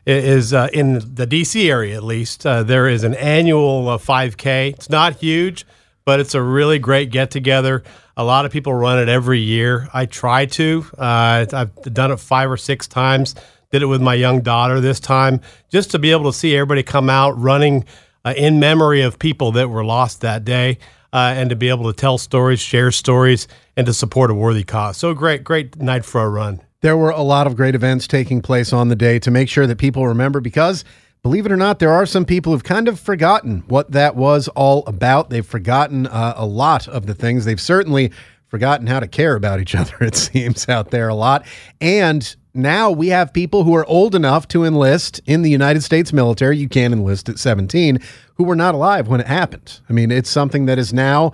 [0.06, 2.44] is in the DC area, at least.
[2.44, 4.74] There is an annual 5K.
[4.74, 5.66] It's not huge,
[6.04, 7.84] but it's a really great get together.
[8.20, 9.88] A lot of people run it every year.
[9.94, 10.86] I try to.
[10.98, 13.34] Uh, I've done it five or six times.
[13.72, 16.84] Did it with my young daughter this time, just to be able to see everybody
[16.84, 17.86] come out running
[18.26, 20.78] in memory of people that were lost that day
[21.14, 24.64] uh, and to be able to tell stories, share stories, and to support a worthy
[24.64, 24.98] cause.
[24.98, 26.62] So great, great night for a run.
[26.82, 29.68] There were a lot of great events taking place on the day to make sure
[29.68, 30.86] that people remember because
[31.24, 34.48] believe it or not, there are some people who've kind of forgotten what that was
[34.50, 35.30] all about.
[35.30, 37.46] They've forgotten uh, a lot of the things.
[37.46, 38.12] They've certainly
[38.48, 41.46] forgotten how to care about each other, it seems, out there a lot.
[41.82, 46.14] And now we have people who are old enough to enlist in the United States
[46.14, 46.58] military.
[46.58, 48.00] You can enlist at 17
[48.36, 49.80] who were not alive when it happened.
[49.90, 51.34] I mean, it's something that is now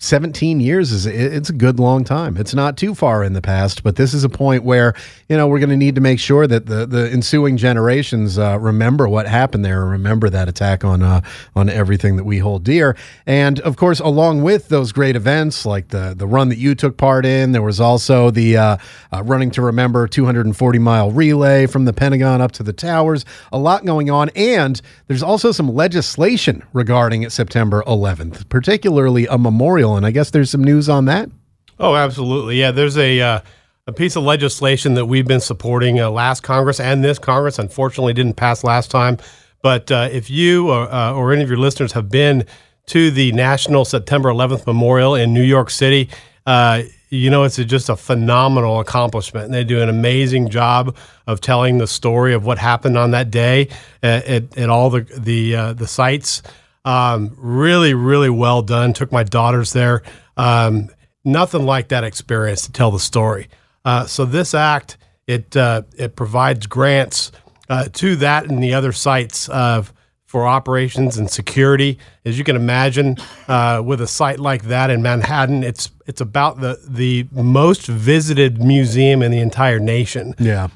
[0.00, 2.36] 17 years is it's a good long time.
[2.36, 4.94] It's not too far in the past, but this is a point where
[5.28, 8.60] you know we're going to need to make sure that the the ensuing generations uh,
[8.60, 11.20] remember what happened there and remember that attack on uh,
[11.56, 12.96] on everything that we hold dear.
[13.26, 16.96] And of course, along with those great events like the the run that you took
[16.96, 18.76] part in, there was also the uh,
[19.12, 23.24] uh running to remember 240 mile relay from the Pentagon up to the towers.
[23.50, 29.87] A lot going on, and there's also some legislation regarding September 11th, particularly a memorial
[29.96, 31.30] and I guess there's some news on that.
[31.78, 32.58] Oh, absolutely.
[32.58, 33.40] Yeah, there's a uh,
[33.86, 37.58] a piece of legislation that we've been supporting uh, last Congress and this Congress.
[37.58, 39.18] Unfortunately, didn't pass last time.
[39.62, 42.44] But uh, if you or, uh, or any of your listeners have been
[42.88, 46.08] to the National September 11th Memorial in New York City.
[46.46, 49.46] Uh, you know, it's just a phenomenal accomplishment.
[49.46, 53.30] And they do an amazing job of telling the story of what happened on that
[53.30, 53.68] day
[54.02, 56.42] at, at, at all the the uh, the sites.
[56.84, 58.92] Um, really, really well done.
[58.92, 60.02] Took my daughters there.
[60.36, 60.88] Um,
[61.24, 63.48] nothing like that experience to tell the story.
[63.84, 64.96] Uh, so this act
[65.28, 67.30] it uh, it provides grants
[67.68, 69.92] uh, to that and the other sites of
[70.24, 71.98] for operations and security.
[72.24, 73.16] As you can imagine,
[73.46, 78.62] uh, with a site like that in Manhattan, it's it's about the the most visited
[78.62, 80.34] museum in the entire nation.
[80.38, 80.68] Yeah.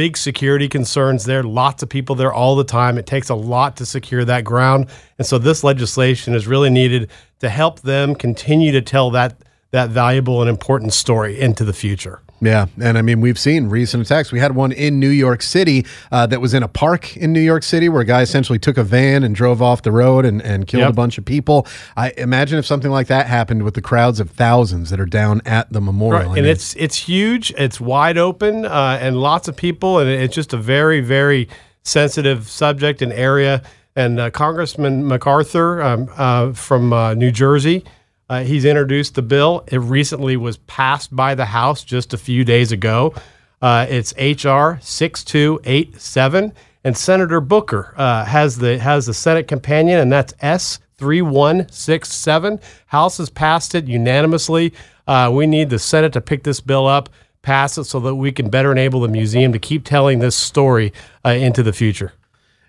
[0.00, 1.42] Big security concerns there.
[1.42, 2.96] Lots of people there all the time.
[2.96, 4.88] It takes a lot to secure that ground,
[5.18, 9.36] and so this legislation is really needed to help them continue to tell that
[9.72, 12.22] that valuable and important story into the future.
[12.42, 14.32] Yeah, and I mean we've seen recent attacks.
[14.32, 17.40] We had one in New York City uh, that was in a park in New
[17.40, 20.40] York City where a guy essentially took a van and drove off the road and,
[20.42, 20.90] and killed Yep.
[20.90, 21.66] a bunch of people.
[21.98, 25.42] I imagine if something like that happened with the crowds of thousands that are down
[25.44, 26.30] at the memorial.
[26.30, 27.52] I and mean, it's it's huge.
[27.58, 31.46] It's wide open, uh, and lots of people, and it's just a very very
[31.82, 33.62] sensitive subject and area.
[33.96, 37.84] And uh, Congressman MacArthur um, uh, from uh, New Jersey,
[38.30, 39.64] uh, he's introduced the bill.
[39.66, 43.12] It recently was passed by the House just a few days ago.
[43.60, 46.52] Uh, it's HR six two eight seven,
[46.84, 52.60] and Senator Booker uh, has the has the Senate companion, and that's S 3167.
[52.86, 54.72] House has passed it unanimously.
[55.08, 57.08] Uh, we need the Senate to pick this bill up,
[57.42, 60.92] pass it so that we can better enable the museum to keep telling this story
[61.24, 62.12] uh, into the future.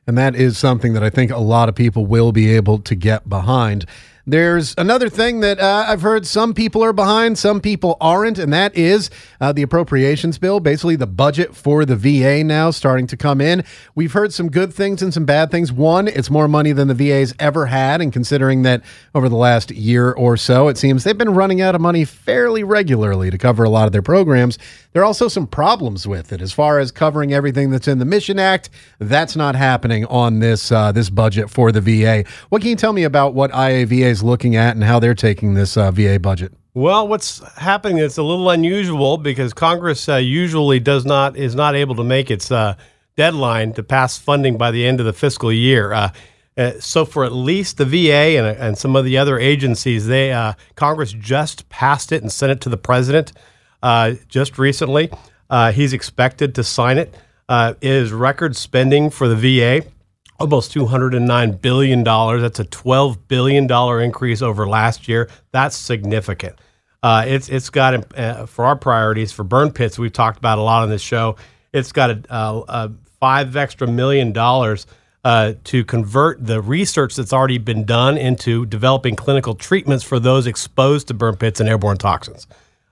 [0.08, 2.96] And that is something that I think a lot of people will be able to
[2.96, 3.86] get behind.
[4.28, 8.54] There's another thing that uh, I've heard some people are behind, some people aren't, and
[8.54, 9.10] that is
[9.40, 13.64] uh, the appropriations bill, basically the budget for the VA now starting to come in.
[13.96, 15.72] We've heard some good things and some bad things.
[15.72, 18.84] One, it's more money than the VA's ever had, and considering that
[19.16, 22.64] over the last year or so, it seems they've been running out of money fairly
[22.64, 24.60] regularly to cover a lot of their programs.
[24.94, 28.06] There are also some problems with it as far as covering everything that's in the
[28.06, 28.70] Mission Act.
[29.00, 32.24] That's not happening on this uh, this budget for the VA.
[32.50, 35.56] What can you tell me about what IAVA is looking at and how they're taking
[35.56, 36.54] this uh, VA budget?
[36.74, 41.76] Well, what's happening is a little unusual because Congress uh, usually does not is not
[41.76, 42.76] able to make its uh,
[43.18, 45.92] deadline to pass funding by the end of the fiscal year.
[45.92, 46.12] Uh,
[46.58, 50.32] uh, so, for at least the VA and, and some of the other agencies, they
[50.32, 53.34] uh, Congress just passed it and sent it to the president
[53.82, 55.10] uh, just recently.
[55.50, 57.14] Uh, he's expected to sign it.
[57.50, 59.86] Uh, it is record spending for the VA
[60.42, 62.04] almost $209 billion.
[62.04, 63.72] That's a $12 billion
[64.04, 65.30] increase over last year.
[65.52, 66.58] That's significant.
[67.04, 69.98] Uh, it's it's got uh, for our priorities for burn pits.
[69.98, 71.36] We've talked about a lot on this show.
[71.74, 74.86] It's got a, a, a five extra million dollars
[75.24, 80.48] uh, to convert the research that's already been done into developing clinical treatments for those
[80.48, 82.48] exposed to burn pits and airborne toxins.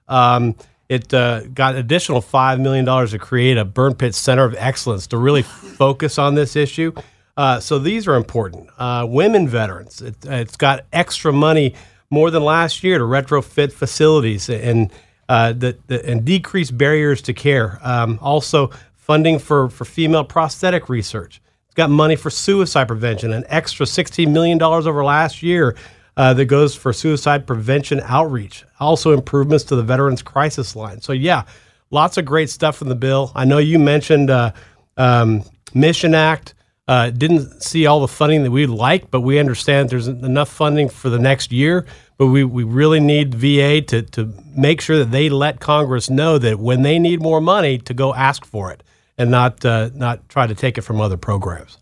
[0.07, 0.55] Um,
[0.89, 5.17] it uh, got additional $5 million to create a burn pit center of excellence to
[5.17, 6.91] really focus on this issue.
[7.39, 8.69] Uh, so these are important.
[8.77, 11.73] Uh, women veterans, it, it's got extra money
[12.09, 14.91] more than last year to retrofit facilities and
[15.29, 17.79] uh, the, the, and decrease barriers to care.
[17.81, 21.39] Um, also, funding for, for female prosthetic research.
[21.67, 25.77] It's got money for suicide prevention, an extra $16 million over last year
[26.17, 28.65] uh, that goes for suicide prevention outreach.
[28.81, 30.99] Also, improvements to the Veterans Crisis Line.
[30.99, 31.45] So, yeah,
[31.89, 33.31] lots of great stuff in the bill.
[33.33, 34.51] I know you mentioned uh,
[34.97, 36.53] um, Mission Act.
[36.89, 40.89] Uh, didn't see all the funding that we'd like, but we understand there's enough funding
[40.89, 41.85] for the next year.
[42.17, 46.39] But we, we really need VA to, to make sure that they let Congress know
[46.39, 48.81] that when they need more money to go ask for it
[49.19, 51.77] and not uh, not try to take it from other programs.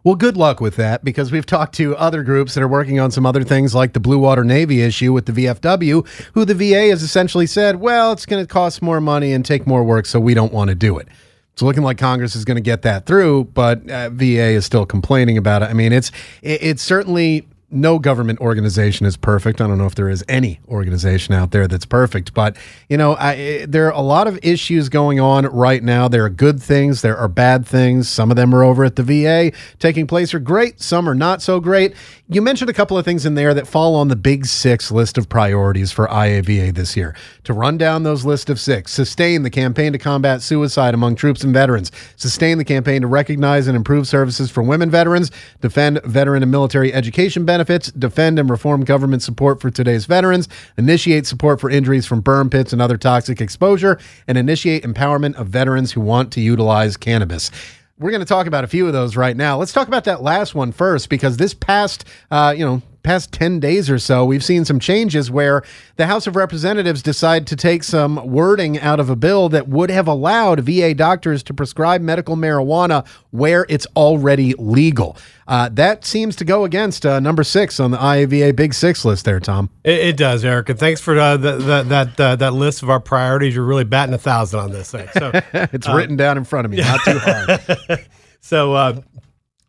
[0.03, 3.11] Well, good luck with that because we've talked to other groups that are working on
[3.11, 6.87] some other things like the Blue Water Navy issue with the VFW, who the VA
[6.91, 10.17] has essentially said, well, it's going to cost more money and take more work, so
[10.17, 11.09] we don't want to do it.
[11.57, 14.85] It's looking like Congress is going to get that through, but uh, VA is still
[14.85, 15.71] complaining about it.
[15.71, 16.11] I mean, it's
[16.43, 19.59] it, it's certainly no government organization is perfect.
[19.59, 22.55] I don't know if there is any organization out there that's perfect, but
[22.87, 26.07] you know, I, eh, there are a lot of issues going on right now.
[26.07, 28.07] There are good things, there are bad things.
[28.07, 31.41] Some of them are over at the VA taking place are great, some are not
[31.41, 31.93] so great.
[32.29, 35.17] You mentioned a couple of things in there that fall on the big six list
[35.17, 37.15] of priorities for IAVA this year.
[37.45, 41.43] To run down those list of six, sustain the campaign to combat suicide among troops
[41.43, 46.43] and veterans, sustain the campaign to recognize and improve services for women veterans, defend veteran
[46.43, 50.47] and military education benefits, defend and reform government support for today's veterans,
[50.77, 55.47] initiate support for injuries from burn pits and other toxic exposure, and initiate empowerment of
[55.47, 57.51] veterans who want to utilize cannabis.
[57.99, 59.57] we're going to talk about a few of those right now.
[59.57, 63.61] Let's talk about that last one first, because this past, uh, you know, past 10
[63.61, 65.63] days or so, we've seen some changes where
[65.95, 69.89] the House of Representatives decide to take some wording out of a bill that would
[69.89, 75.15] have allowed VA doctors to prescribe medical marijuana where it's already legal.
[75.47, 79.23] Uh, that seems to go against uh, number six on the IAVA Big Six list
[79.23, 79.69] there, Tom.
[79.85, 80.67] It, it does, Eric.
[80.67, 83.55] And thanks for uh, the, the, that uh, that list of our priorities.
[83.55, 85.07] You're really batting a thousand on this thing.
[85.17, 88.05] So it's written down in front of me, not too hard.
[88.41, 89.01] so uh,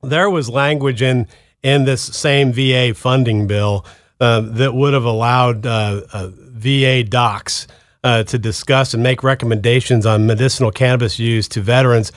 [0.03, 1.29] there was language in
[1.63, 3.85] in this same VA funding bill
[4.21, 7.67] uh, that would have allowed uh, uh, VA docs
[8.05, 12.13] uh, to discuss and make recommendations on medicinal cannabis use to veterans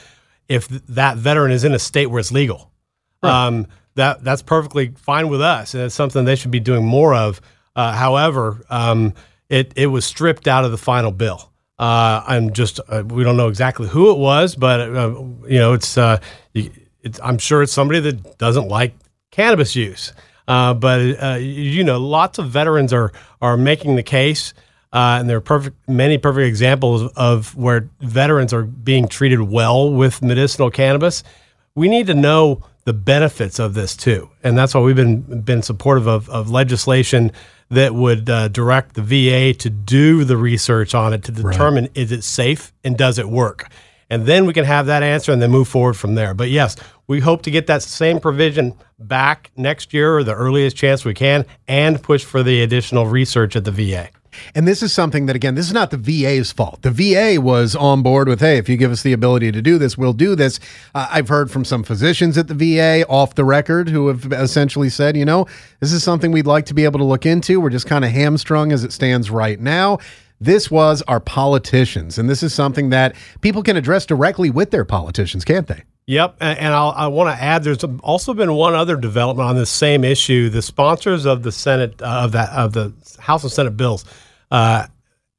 [0.48, 2.72] if th- that veteran is in a state where it's legal.
[3.22, 3.48] Right.
[3.48, 7.14] Um, that that's perfectly fine with us, and it's something they should be doing more
[7.14, 7.42] of.
[7.76, 9.14] Uh, however, um,
[9.50, 11.52] it it was stripped out of the final bill.
[11.78, 15.98] Uh, I'm just we don't know exactly who it was, but you know it's,
[16.56, 18.96] it's I'm sure it's somebody that doesn't like
[19.32, 20.14] cannabis use.
[20.48, 23.12] Uh, but uh, you know, lots of veterans are
[23.42, 24.54] are making the case,
[24.92, 29.92] uh, and there are perfect many perfect examples of where veterans are being treated well
[29.92, 31.24] with medicinal cannabis.
[31.74, 35.62] We need to know the benefits of this too, and that's why we've been been
[35.62, 37.32] supportive of, of legislation
[37.70, 41.98] that would uh, direct the VA to do the research on it to determine right.
[41.98, 43.70] is it safe and does it work
[44.12, 46.34] and then we can have that answer and then move forward from there.
[46.34, 46.76] But yes,
[47.12, 51.14] we hope to get that same provision back next year or the earliest chance we
[51.14, 54.10] can and push for the additional research at the VA.
[54.56, 56.84] And this is something that, again, this is not the VA's fault.
[56.84, 59.78] The VA was on board with, hey, if you give us the ability to do
[59.78, 60.62] this, we'll do this.
[60.96, 64.90] Uh, I've heard from some physicians at the VA off the record who have essentially
[64.90, 65.48] said, you know,
[65.82, 67.60] this is something we'd like to be able to look into.
[67.60, 69.98] We're just kind of hamstrung as it stands right now.
[70.40, 74.86] This was our politicians, and this is something that people can address directly with their
[74.86, 75.84] politicians, can't they?
[76.08, 77.64] Yep, and I'll, i want to add.
[77.64, 80.50] There's also been one other development on this same issue.
[80.50, 84.04] The sponsors of the Senate uh, of that of the House and Senate bills,
[84.50, 84.88] uh,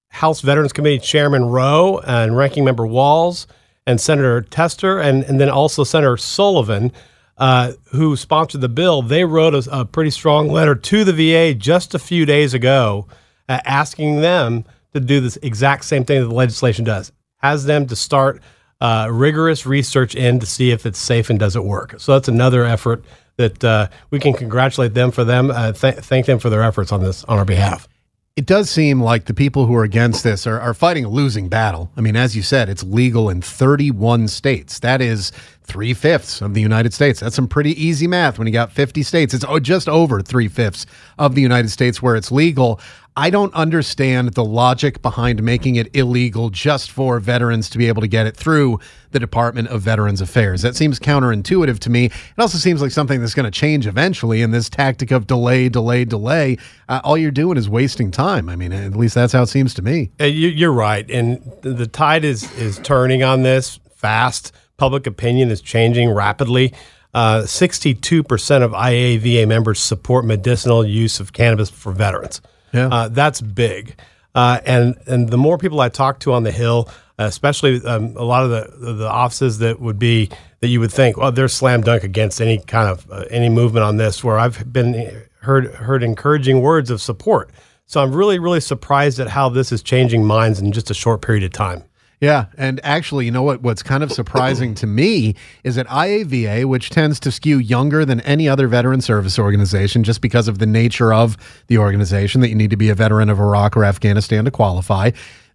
[0.09, 3.49] House Veterans Committee Chairman Roe and Ranking Member Walz
[3.87, 6.93] and Senator Tester, and and then also Senator Sullivan,
[7.39, 9.03] uh, who sponsored the bill.
[9.03, 13.09] They wrote a, a, pretty strong letter to the VA just a few days ago,
[13.49, 17.11] uh, asking them to do this exact same thing that the legislation does.
[17.39, 18.41] Has them to start
[18.83, 21.95] uh, rigorous research in to see if it's safe and does it work.
[21.99, 23.05] So that's another effort
[23.37, 26.91] that uh, we can congratulate them for them, uh, th- thank them for their efforts
[26.91, 27.89] on this on our behalf.
[28.35, 31.49] It does seem like the people who are against this are, are fighting a losing
[31.49, 31.93] battle.
[31.97, 34.81] I mean, as you said, it's legal in 31 states.
[34.81, 37.21] That is three fifths of the United States.
[37.21, 39.33] That's some pretty easy math when you got 50 states.
[39.33, 40.87] It's just over three fifths
[41.19, 42.81] of the United States where it's legal.
[43.17, 48.01] I don't understand the logic behind making it illegal just for veterans to be able
[48.01, 50.63] to get it through the Department of Veterans Affairs.
[50.63, 52.07] That seems counterintuitive to me.
[52.07, 54.41] It also seems like something that's going to change eventually.
[54.41, 56.57] And this tactic of delay, delay, delay,
[56.89, 58.49] uh, all you're doing is wasting time.
[58.49, 60.11] I mean, at least that's how it seems to me.
[60.19, 64.53] Uh, you, are right, and the tide is is turning on this fast.
[64.79, 66.73] Public opinion is changing rapidly.
[67.13, 72.41] Uh, 62% of IAVA members support medicinal use of cannabis for veterans.
[72.73, 72.89] Yeah.
[72.89, 73.97] Uh, that's big.
[74.35, 78.25] Uh, and and the more people I talk to on the Hill, especially um, a
[78.25, 81.83] lot of the the offices that would be that you would think, well, they're slam
[81.83, 84.25] dunk against any kind of uh, any movement on this.
[84.25, 87.51] Where I've been heard heard encouraging words of support.
[87.87, 91.21] So I'm really really surprised at how this is changing minds in just a short
[91.21, 91.83] period of time.
[92.23, 93.63] Yeah, and actually, you know what?
[93.63, 98.21] What's kind of surprising to me is that IAVA, which tends to skew younger than
[98.21, 102.55] any other veteran service organization, just because of the nature of the organization, that you
[102.55, 105.11] need to be a veteran of Iraq or Afghanistan to qualify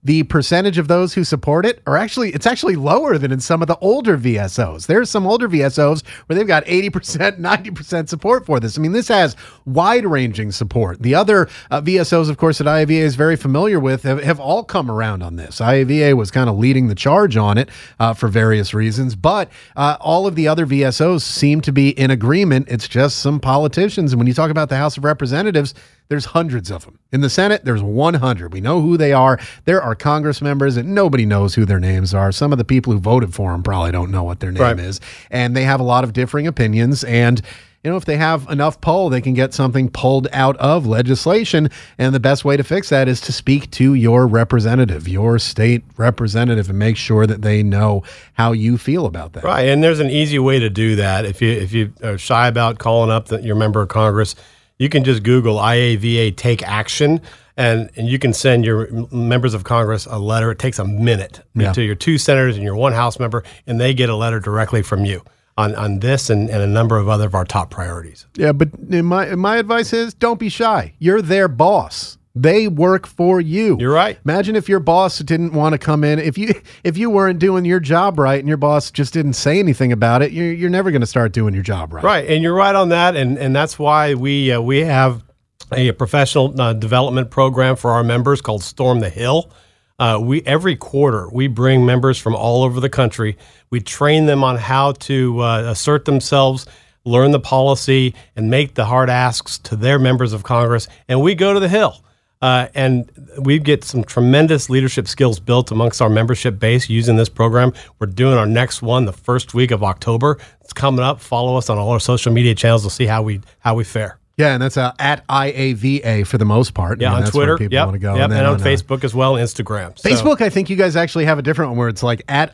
[0.07, 3.61] the percentage of those who support it are actually it's actually lower than in some
[3.61, 4.87] of the older VSOs.
[4.87, 8.77] There's some older VSOs where they've got 80%, 90% support for this.
[8.77, 9.35] I mean, this has
[9.65, 11.01] wide-ranging support.
[11.01, 14.63] The other uh, VSOs, of course, that IAVA is very familiar with have, have all
[14.63, 15.59] come around on this.
[15.59, 19.97] IAVA was kind of leading the charge on it uh, for various reasons, but uh,
[19.99, 22.69] all of the other VSOs seem to be in agreement.
[22.69, 24.13] It's just some politicians.
[24.13, 25.73] And when you talk about the House of Representatives,
[26.09, 26.99] there's hundreds of them.
[27.11, 28.53] In the Senate, there's 100.
[28.53, 29.39] We know who they are.
[29.65, 32.31] There are Congress members, and nobody knows who their names are.
[32.31, 34.79] Some of the people who voted for them probably don't know what their name right.
[34.79, 34.99] is.
[35.29, 37.03] And they have a lot of differing opinions.
[37.03, 37.41] And
[37.83, 41.69] you know, if they have enough pull, they can get something pulled out of legislation.
[41.97, 45.83] And the best way to fix that is to speak to your representative, your state
[45.95, 48.03] representative, and make sure that they know
[48.33, 49.43] how you feel about that.
[49.43, 49.69] Right.
[49.69, 51.23] And there's an easy way to do that.
[51.23, 54.35] If you if you are shy about calling up the, your member of Congress,
[54.79, 57.21] you can just Google IAVA take action
[57.55, 60.51] and and you can send your members of Congress a letter.
[60.51, 61.73] It takes a minute Yeah.
[61.73, 64.83] to your two senators and your one House member, and they get a letter directly
[64.83, 65.23] from you
[65.57, 68.27] on on this and, and a number of other of our top priorities.
[68.35, 70.93] Yeah, but my my advice is don't be shy.
[70.99, 72.16] You're their boss.
[72.41, 73.77] They work for you.
[73.79, 74.19] You're right.
[74.23, 76.19] Imagine if your boss didn't want to come in.
[76.19, 79.59] If you if you weren't doing your job right and your boss just didn't say
[79.59, 82.03] anything about it, you're you're never going to start doing your job right.
[82.03, 85.23] Right, and you're right on that, and and that's why we uh, we have
[85.71, 89.51] a professional uh, development program for our members called Storm the Hill.
[89.99, 93.35] Uh, we every quarter we bring members from all over the country.
[93.71, 96.67] We train them on how to uh, assert themselves,
[97.03, 100.87] learn the policy, and make the hard asks to their members of Congress.
[101.07, 101.99] And we go to the Hill.
[102.41, 103.09] Uh, and
[103.41, 107.73] we get some tremendous leadership skills built amongst our membership base using this program.
[107.99, 110.37] We're doing our next one the first week of October.
[110.61, 111.19] It's coming up.
[111.19, 114.19] Follow us on all our social media channels to see how we how we fare.
[114.37, 117.01] Yeah, and that's uh, at IAVA for the most part.
[117.01, 117.53] Yeah, I mean, on that's Twitter.
[117.53, 118.13] where people Yep, want to go.
[118.13, 119.97] yep, and, then on, uh, Facebook as well, Instagram.
[119.97, 122.51] So- Facebook, I think you guys actually have a different one where it's like at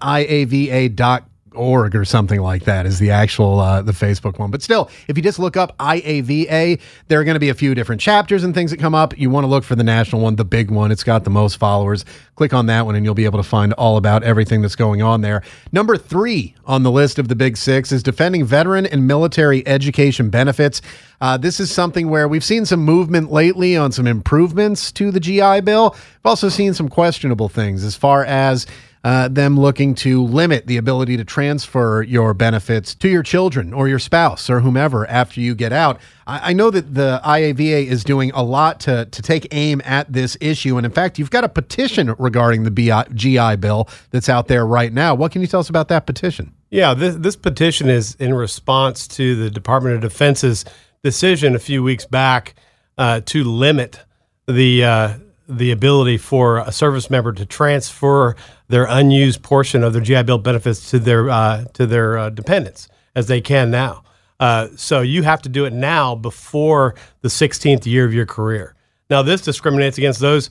[1.53, 4.51] IAVA.org or something like that is the actual uh, the Facebook one.
[4.51, 7.75] But still, if you just look up IAVA, there are going to be a few
[7.75, 9.17] different chapters and things that come up.
[9.17, 10.91] You want to look for the national one, the big one.
[10.91, 12.05] It's got the most followers.
[12.35, 15.01] Click on that one and you'll be able to find all about everything that's going
[15.01, 15.43] on there.
[15.71, 20.29] Number three on the list of the big six is defending veteran and military education
[20.29, 20.81] benefits.
[21.21, 25.19] Uh, this is something where we've seen some movement lately on some improvements to the
[25.19, 25.91] GI Bill.
[25.91, 28.65] We've also seen some questionable things as far as
[29.03, 33.87] uh, them looking to limit the ability to transfer your benefits to your children or
[33.87, 35.99] your spouse or whomever after you get out.
[36.25, 40.11] I, I know that the IAVA is doing a lot to, to take aim at
[40.11, 40.77] this issue.
[40.77, 44.65] And in fact, you've got a petition regarding the BI, GI Bill that's out there
[44.65, 45.15] right now.
[45.15, 46.53] What can you tell us about that petition?
[46.69, 50.63] Yeah, this, this petition is in response to the Department of Defense's
[51.03, 52.55] decision a few weeks back
[52.97, 53.99] uh, to limit
[54.47, 55.13] the uh,
[55.47, 58.35] the ability for a service member to transfer
[58.67, 62.87] their unused portion of their GI Bill benefits to their uh, to their uh, dependents
[63.15, 64.03] as they can now.
[64.39, 68.75] Uh, so you have to do it now before the 16th year of your career.
[69.09, 70.49] Now this discriminates against those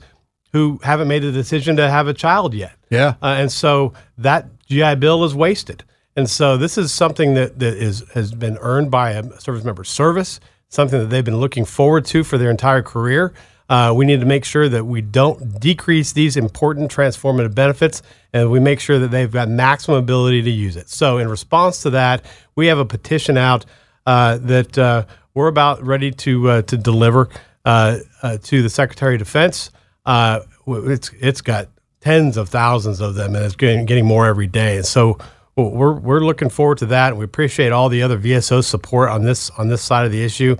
[0.51, 2.75] who haven't made the decision to have a child yet.
[2.89, 3.15] Yeah.
[3.21, 5.83] Uh, and so that GI Bill is wasted.
[6.15, 9.89] And so this is something that, that is has been earned by a service member's
[9.89, 10.39] service,
[10.69, 13.33] something that they've been looking forward to for their entire career.
[13.69, 18.01] Uh, we need to make sure that we don't decrease these important transformative benefits
[18.33, 20.89] and we make sure that they've got maximum ability to use it.
[20.89, 23.65] So, in response to that, we have a petition out
[24.05, 27.29] uh, that uh, we're about ready to uh, to deliver
[27.65, 29.71] uh, uh, to the Secretary of Defense.
[30.05, 31.69] It's it's got
[32.01, 34.77] tens of thousands of them, and it's getting, getting more every day.
[34.77, 35.17] And so
[35.55, 39.23] we're we're looking forward to that, and we appreciate all the other VSO support on
[39.23, 40.57] this on this side of the issue.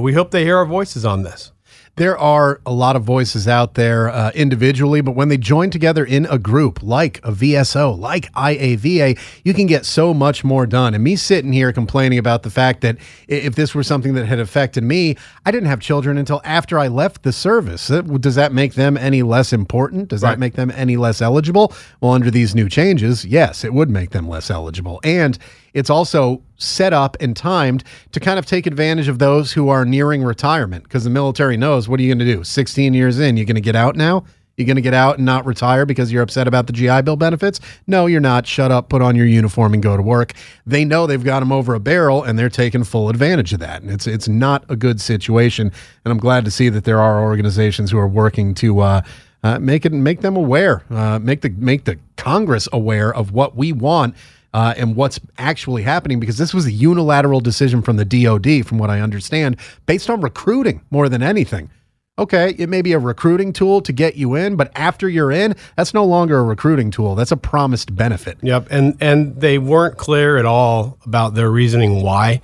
[0.00, 1.52] We hope they hear our voices on this.
[2.00, 6.02] There are a lot of voices out there uh, individually, but when they join together
[6.02, 10.94] in a group like a VSO, like IAVA, you can get so much more done.
[10.94, 12.96] And me sitting here complaining about the fact that
[13.28, 16.88] if this were something that had affected me, I didn't have children until after I
[16.88, 17.88] left the service.
[17.88, 20.08] Does that make them any less important?
[20.08, 21.74] Does that make them any less eligible?
[22.00, 25.02] Well, under these new changes, yes, it would make them less eligible.
[25.04, 25.38] And
[25.74, 29.84] it's also set up and timed to kind of take advantage of those who are
[29.84, 32.44] nearing retirement because the military knows what are you going to do?
[32.44, 34.24] 16 years in, you're going to get out now?
[34.60, 37.16] You're going to get out and not retire because you're upset about the GI Bill
[37.16, 37.60] benefits?
[37.86, 38.46] No, you're not.
[38.46, 40.34] Shut up, put on your uniform, and go to work.
[40.66, 43.80] They know they've got them over a barrel, and they're taking full advantage of that.
[43.80, 45.72] And it's it's not a good situation.
[46.04, 49.02] And I'm glad to see that there are organizations who are working to uh,
[49.42, 53.56] uh, make it make them aware, uh, make the make the Congress aware of what
[53.56, 54.14] we want
[54.52, 58.78] uh, and what's actually happening because this was a unilateral decision from the DoD, from
[58.78, 61.70] what I understand, based on recruiting more than anything.
[62.18, 65.54] Okay, it may be a recruiting tool to get you in, but after you're in,
[65.76, 67.14] that's no longer a recruiting tool.
[67.14, 68.36] That's a promised benefit.
[68.42, 72.42] Yep, and and they weren't clear at all about their reasoning why.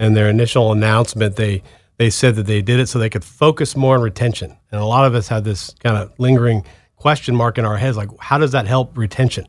[0.00, 1.62] In their initial announcement, they
[1.98, 4.56] they said that they did it so they could focus more on retention.
[4.70, 6.64] And a lot of us had this kind of lingering
[6.96, 9.46] question mark in our heads, like how does that help retention?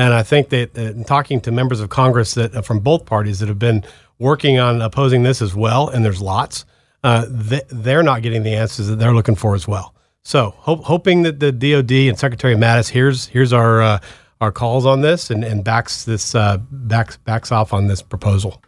[0.00, 3.04] And I think that uh, in talking to members of Congress that uh, from both
[3.04, 3.84] parties that have been
[4.18, 6.64] working on opposing this as well, and there's lots,
[7.04, 9.94] uh, th- they're not getting the answers that they're looking for as well.
[10.22, 13.98] So hoping that the DoD and Secretary Mattis here's here's our uh,
[14.40, 18.62] our calls on this and, and backs this uh, backs backs off on this proposal.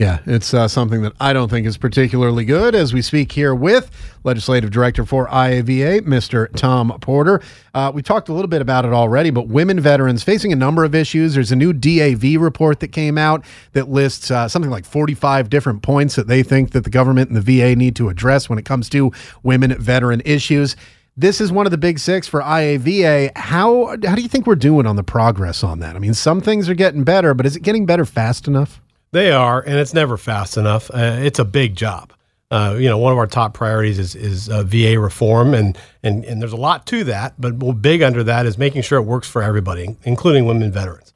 [0.00, 3.54] Yeah, it's uh, something that I don't think is particularly good as we speak here
[3.54, 3.90] with
[4.24, 6.50] Legislative Director for IAVA, Mr.
[6.56, 7.42] Tom Porter.
[7.74, 10.84] Uh, we talked a little bit about it already, but women veterans facing a number
[10.84, 11.34] of issues.
[11.34, 13.44] There's a new DAV report that came out
[13.74, 17.36] that lists uh, something like 45 different points that they think that the government and
[17.36, 19.12] the VA need to address when it comes to
[19.42, 20.76] women veteran issues
[21.16, 23.36] This is one of the big six for IAVA.
[23.36, 25.94] How how do you think we're doing on the progress on that?
[25.94, 28.80] I mean, some things are getting better, but is it getting better fast enough?
[29.12, 30.90] They are, and it's never fast enough.
[30.90, 32.12] Uh, it's a big job.
[32.50, 36.24] Uh, you know, one of our top priorities is is uh, VA reform, and and
[36.24, 37.34] and there's a lot to that.
[37.38, 41.12] But big under that is making sure it works for everybody, including women veterans.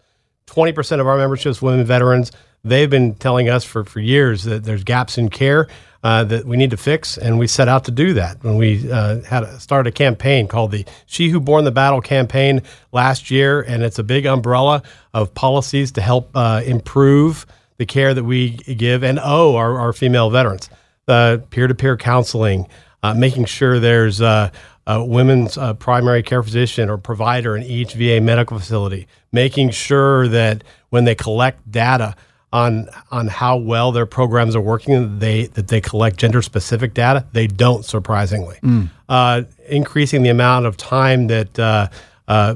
[0.47, 2.31] Twenty percent of our membership is women veterans.
[2.62, 5.69] They've been telling us for for years that there's gaps in care
[6.05, 8.91] uh, that we need to fix, and we set out to do that when we
[8.91, 12.62] uh, had a, started a campaign called the "She Who Borne the Battle" campaign
[12.93, 17.45] last year, and it's a big umbrella of policies to help uh, improve
[17.76, 20.70] the care that we give and owe our, our female veterans
[21.09, 22.66] uh, peer-to-peer counseling,
[23.02, 24.51] uh, making sure there's a,
[24.86, 30.28] a women's uh, primary care physician or provider in each VA medical facility, making sure
[30.28, 32.14] that when they collect data
[32.52, 37.26] on on how well their programs are working, they that they collect gender-specific data.
[37.32, 38.59] They don't, surprisingly.
[38.62, 38.90] Mm.
[39.09, 41.88] Uh, increasing the amount of time that uh,
[42.28, 42.55] uh,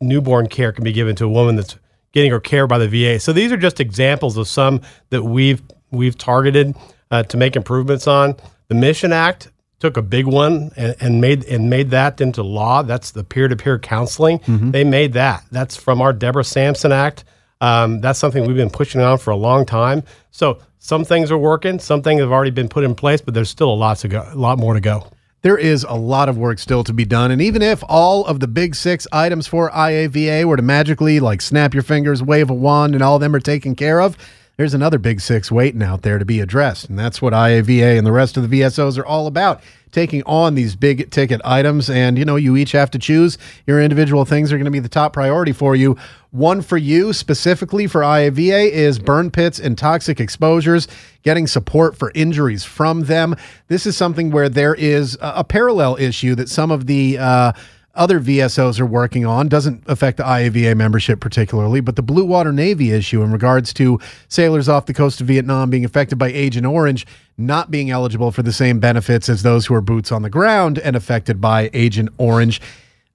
[0.00, 1.76] newborn care can be given to a woman that's
[2.12, 3.20] getting her care by the VA.
[3.20, 4.80] So these are just examples of some
[5.10, 6.76] that we've we've targeted
[7.10, 8.36] uh, to make improvements on.
[8.68, 9.50] The Mission Act
[9.80, 12.82] took a big one and, and, made and made that into law.
[12.82, 14.38] That's the peer-to-peer counseling.
[14.40, 14.70] Mm-hmm.
[14.70, 15.42] They made that.
[15.50, 17.24] That's from our Deborah Sampson Act.
[17.60, 20.02] Um, that's something we've been pushing on for a long time.
[20.30, 23.50] So some things are working, some things have already been put in place, but there's
[23.50, 25.06] still a lot to go, a lot more to go.
[25.42, 28.40] There is a lot of work still to be done, and even if all of
[28.40, 32.54] the big six items for IAVA were to magically like snap your fingers, wave a
[32.54, 34.18] wand, and all of them are taken care of,
[34.60, 36.90] there's another big six waiting out there to be addressed.
[36.90, 40.54] And that's what IAVA and the rest of the VSOs are all about taking on
[40.54, 41.88] these big ticket items.
[41.88, 43.38] And, you know, you each have to choose.
[43.66, 45.96] Your individual things are going to be the top priority for you.
[46.30, 50.88] One for you specifically for IAVA is burn pits and toxic exposures,
[51.22, 53.36] getting support for injuries from them.
[53.68, 57.52] This is something where there is a, parallel issue that some of the, uh,
[57.94, 62.52] other VSOs are working on doesn't affect the IAVA membership particularly, but the Blue Water
[62.52, 63.98] Navy issue in regards to
[64.28, 67.06] sailors off the coast of Vietnam being affected by Agent Orange
[67.36, 70.78] not being eligible for the same benefits as those who are boots on the ground
[70.78, 72.60] and affected by Agent Orange.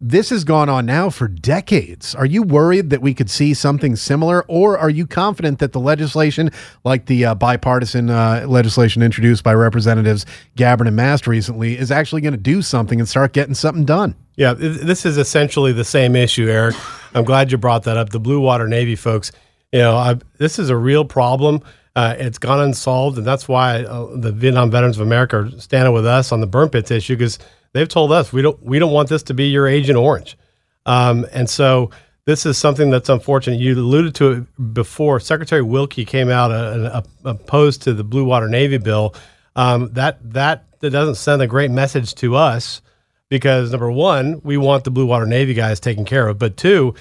[0.02, 2.14] This has gone on now for decades.
[2.16, 5.80] Are you worried that we could see something similar, or are you confident that the
[5.80, 6.52] legislation,
[6.84, 10.26] like the uh, bipartisan uh, legislation introduced by Representatives
[10.58, 14.16] Gabbard and Mast recently, is actually going to do something and start getting something done?
[14.36, 16.76] Yeah, this is essentially the same issue, Eric.
[17.14, 18.10] I'm glad you brought that up.
[18.10, 19.32] The Blue Water Navy folks,
[19.72, 21.62] you know, I, this is a real problem.
[21.96, 25.94] Uh, it's gone unsolved, and that's why uh, the Vietnam Veterans of America are standing
[25.94, 27.40] with us on the burn pits issue because
[27.76, 30.38] they've told us we don't we don't want this to be your Agent Orange,
[30.86, 31.92] um, and so
[32.26, 33.60] this is something that's unfortunate.
[33.60, 35.20] You alluded to it before.
[35.20, 39.14] Secretary Wilkie came out uh, opposed to the Blue Water Navy bill.
[39.56, 42.82] Um, that that that doesn't send a great message to us
[43.30, 46.96] because number one, we want the Blue Water Navy guys taken care of, but two,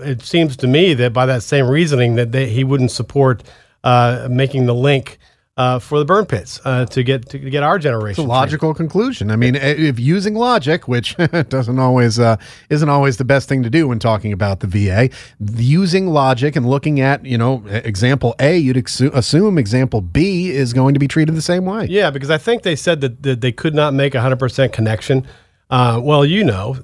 [0.00, 3.42] it seems to me that by that same reasoning that they, he wouldn't support
[3.82, 5.18] uh, making the link
[5.56, 8.10] uh, for the burn pits uh, to get to get our generation.
[8.10, 8.90] It's a logical trained.
[8.90, 9.30] conclusion.
[9.30, 11.16] I mean, if using logic, which
[11.48, 12.36] doesn't always uh,
[12.70, 15.10] isn't always the best thing to do when talking about the VA,
[15.56, 20.72] using logic and looking at you know example A, you'd ex- assume example B is
[20.72, 21.86] going to be treated the same way.
[21.86, 24.72] Yeah, because I think they said that, that they could not make a hundred percent
[24.72, 25.26] connection.
[25.70, 26.76] Uh, well, you know,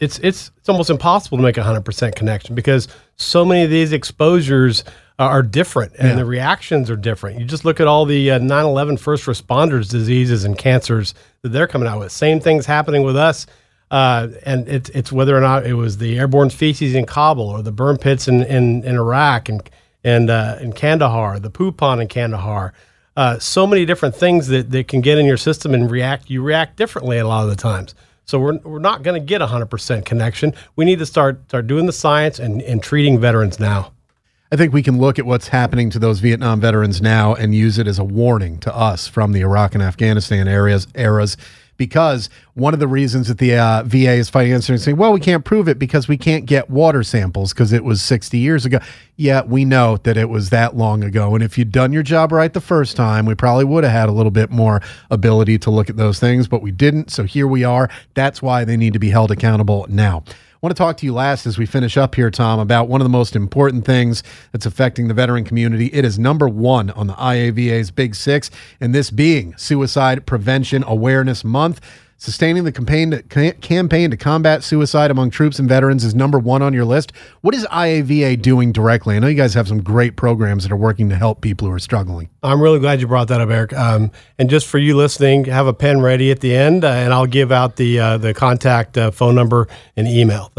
[0.00, 3.70] it's it's it's almost impossible to make a hundred percent connection because so many of
[3.70, 4.84] these exposures
[5.18, 6.14] are different and yeah.
[6.16, 7.40] the reactions are different.
[7.40, 11.66] You just look at all the uh, 9/11 first responders diseases and cancers that they're
[11.66, 12.12] coming out with.
[12.12, 13.46] Same things happening with us.
[13.90, 17.62] Uh, and it's it's whether or not it was the airborne feces in Kabul or
[17.62, 19.70] the burn pits in, in, in Iraq and
[20.04, 22.72] and uh, in Kandahar, the poo pond in Kandahar.
[23.16, 26.28] Uh, so many different things that, that can get in your system and react.
[26.28, 27.94] You react differently a lot of the times.
[28.26, 30.52] So we're, we're not going to get 100% connection.
[30.76, 33.92] We need to start start doing the science and, and treating veterans now.
[34.52, 37.78] I think we can look at what's happening to those Vietnam veterans now and use
[37.78, 41.36] it as a warning to us from the Iraq and Afghanistan areas eras.
[41.76, 45.44] Because one of the reasons that the uh, VA is fighting saying, well, we can't
[45.44, 48.78] prove it because we can't get water samples because it was 60 years ago.
[49.16, 51.34] Yeah, we know that it was that long ago.
[51.34, 54.08] And if you'd done your job right the first time, we probably would have had
[54.08, 57.10] a little bit more ability to look at those things, but we didn't.
[57.10, 57.90] So here we are.
[58.14, 60.22] That's why they need to be held accountable now.
[60.66, 63.04] Want to talk to you last as we finish up here, Tom, about one of
[63.04, 65.86] the most important things that's affecting the veteran community.
[65.92, 71.44] It is number one on the IAVA's Big Six, and this being Suicide Prevention Awareness
[71.44, 71.80] Month.
[72.18, 76.62] Sustaining the campaign to, campaign to combat suicide among troops and veterans is number one
[76.62, 77.12] on your list.
[77.42, 79.16] What is IAVA doing directly?
[79.16, 81.74] I know you guys have some great programs that are working to help people who
[81.74, 82.30] are struggling.
[82.42, 83.74] I'm really glad you brought that up, Eric.
[83.74, 87.12] Um, and just for you listening, have a pen ready at the end, uh, and
[87.12, 90.50] I'll give out the uh, the contact uh, phone number and email.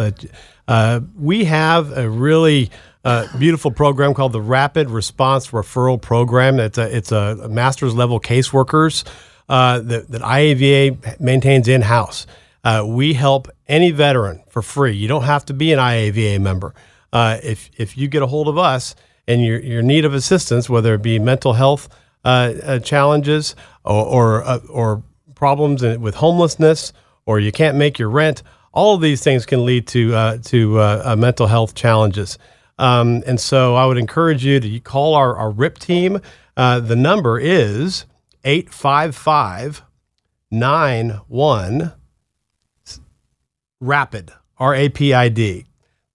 [0.68, 2.70] Uh, we have a really
[3.04, 6.60] uh, beautiful program called the Rapid Response Referral Program.
[6.60, 9.06] It's a it's a master's level caseworkers
[9.50, 12.28] uh, that, that IAVA maintains in house.
[12.64, 14.94] Uh, we help any veteran for free.
[14.94, 16.74] You don't have to be an IAVA member.
[17.14, 18.96] Uh, if if you get a hold of us
[19.28, 21.88] and you're, you're in need of assistance, whether it be mental health
[22.26, 23.56] uh, uh, challenges
[23.86, 25.04] or or, or
[25.36, 26.92] problems with homelessness,
[27.26, 28.44] or you can't make your rent,
[28.74, 32.38] all of these things can lead to to mental health challenges.
[32.80, 36.22] Um, and so I would encourage you to call our, our RIP team.
[36.56, 38.06] Uh, the number is
[38.48, 39.84] 855
[40.50, 41.94] 91
[43.82, 45.66] RAPID, R A P I D,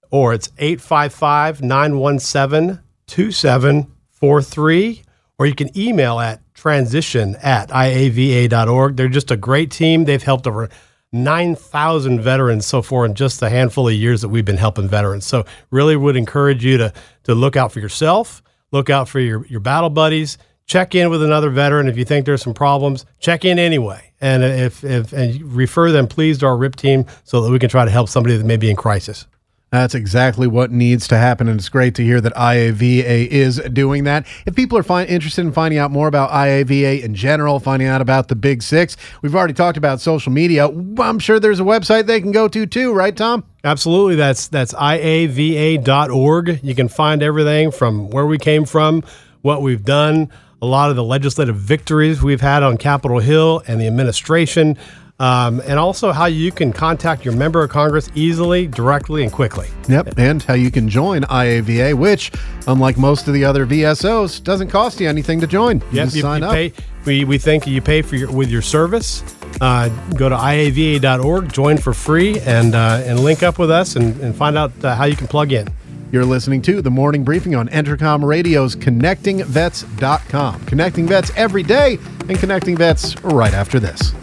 [0.09, 5.03] or it's 855 917 2743,
[5.37, 8.95] or you can email at transition at iava.org.
[8.97, 10.05] They're just a great team.
[10.05, 10.69] They've helped over
[11.11, 15.27] 9,000 veterans so far in just a handful of years that we've been helping veterans.
[15.27, 16.91] So, really would encourage you to,
[17.25, 18.41] to look out for yourself,
[18.71, 20.39] look out for your, your battle buddies,
[20.73, 21.87] check in with another veteran.
[21.87, 24.11] If you think there's some problems, check in anyway.
[24.19, 27.69] And if, if and refer them, please, to our RIP team so that we can
[27.69, 29.27] try to help somebody that may be in crisis.
[29.69, 34.03] That's exactly what needs to happen, and it's great to hear that IAVA is doing
[34.03, 34.27] that.
[34.45, 37.99] If people are find, interested in finding out more about IAVA in general, finding out
[38.01, 40.67] about the Big Six, we've already talked about social media.
[40.99, 43.43] I'm sure there's a website they can go to too, right, Tom?
[43.63, 44.15] Absolutely.
[44.15, 46.59] That's that's iava.org.
[46.63, 49.03] You can find everything from where we came from,
[49.41, 50.29] what we've done,
[50.63, 54.77] a lot of the legislative victories we've had on Capitol Hill and the administration
[55.19, 59.67] um, and also how you can contact your member of Congress easily, directly, and quickly.
[59.87, 62.31] Yep, and how you can join IAVA, which,
[62.65, 65.79] unlike most of the other VSOs, doesn't cost you anything to join.
[65.79, 66.53] You yep, you, sign you up.
[66.53, 66.73] Pay,
[67.05, 69.21] we, we think you pay for your, with your service.
[69.61, 74.19] Uh, go to iava.org, join for free, and uh, and link up with us and,
[74.19, 75.67] and find out uh, how you can plug in.
[76.13, 80.65] You're listening to the morning briefing on Entercom Radio's ConnectingVets.com.
[80.65, 81.97] Connecting vets every day
[82.29, 84.13] and connecting vets right after this.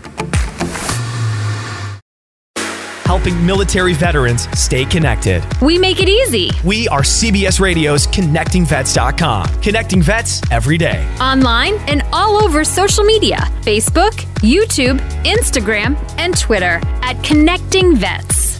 [3.11, 5.43] helping military veterans stay connected.
[5.61, 6.53] We make it easy.
[6.65, 11.05] We are CBS Radio's ConnectingVets.com, connecting vets every day.
[11.21, 14.13] Online and all over social media Facebook,
[14.43, 18.60] YouTube, Instagram, and Twitter at Connecting Vets.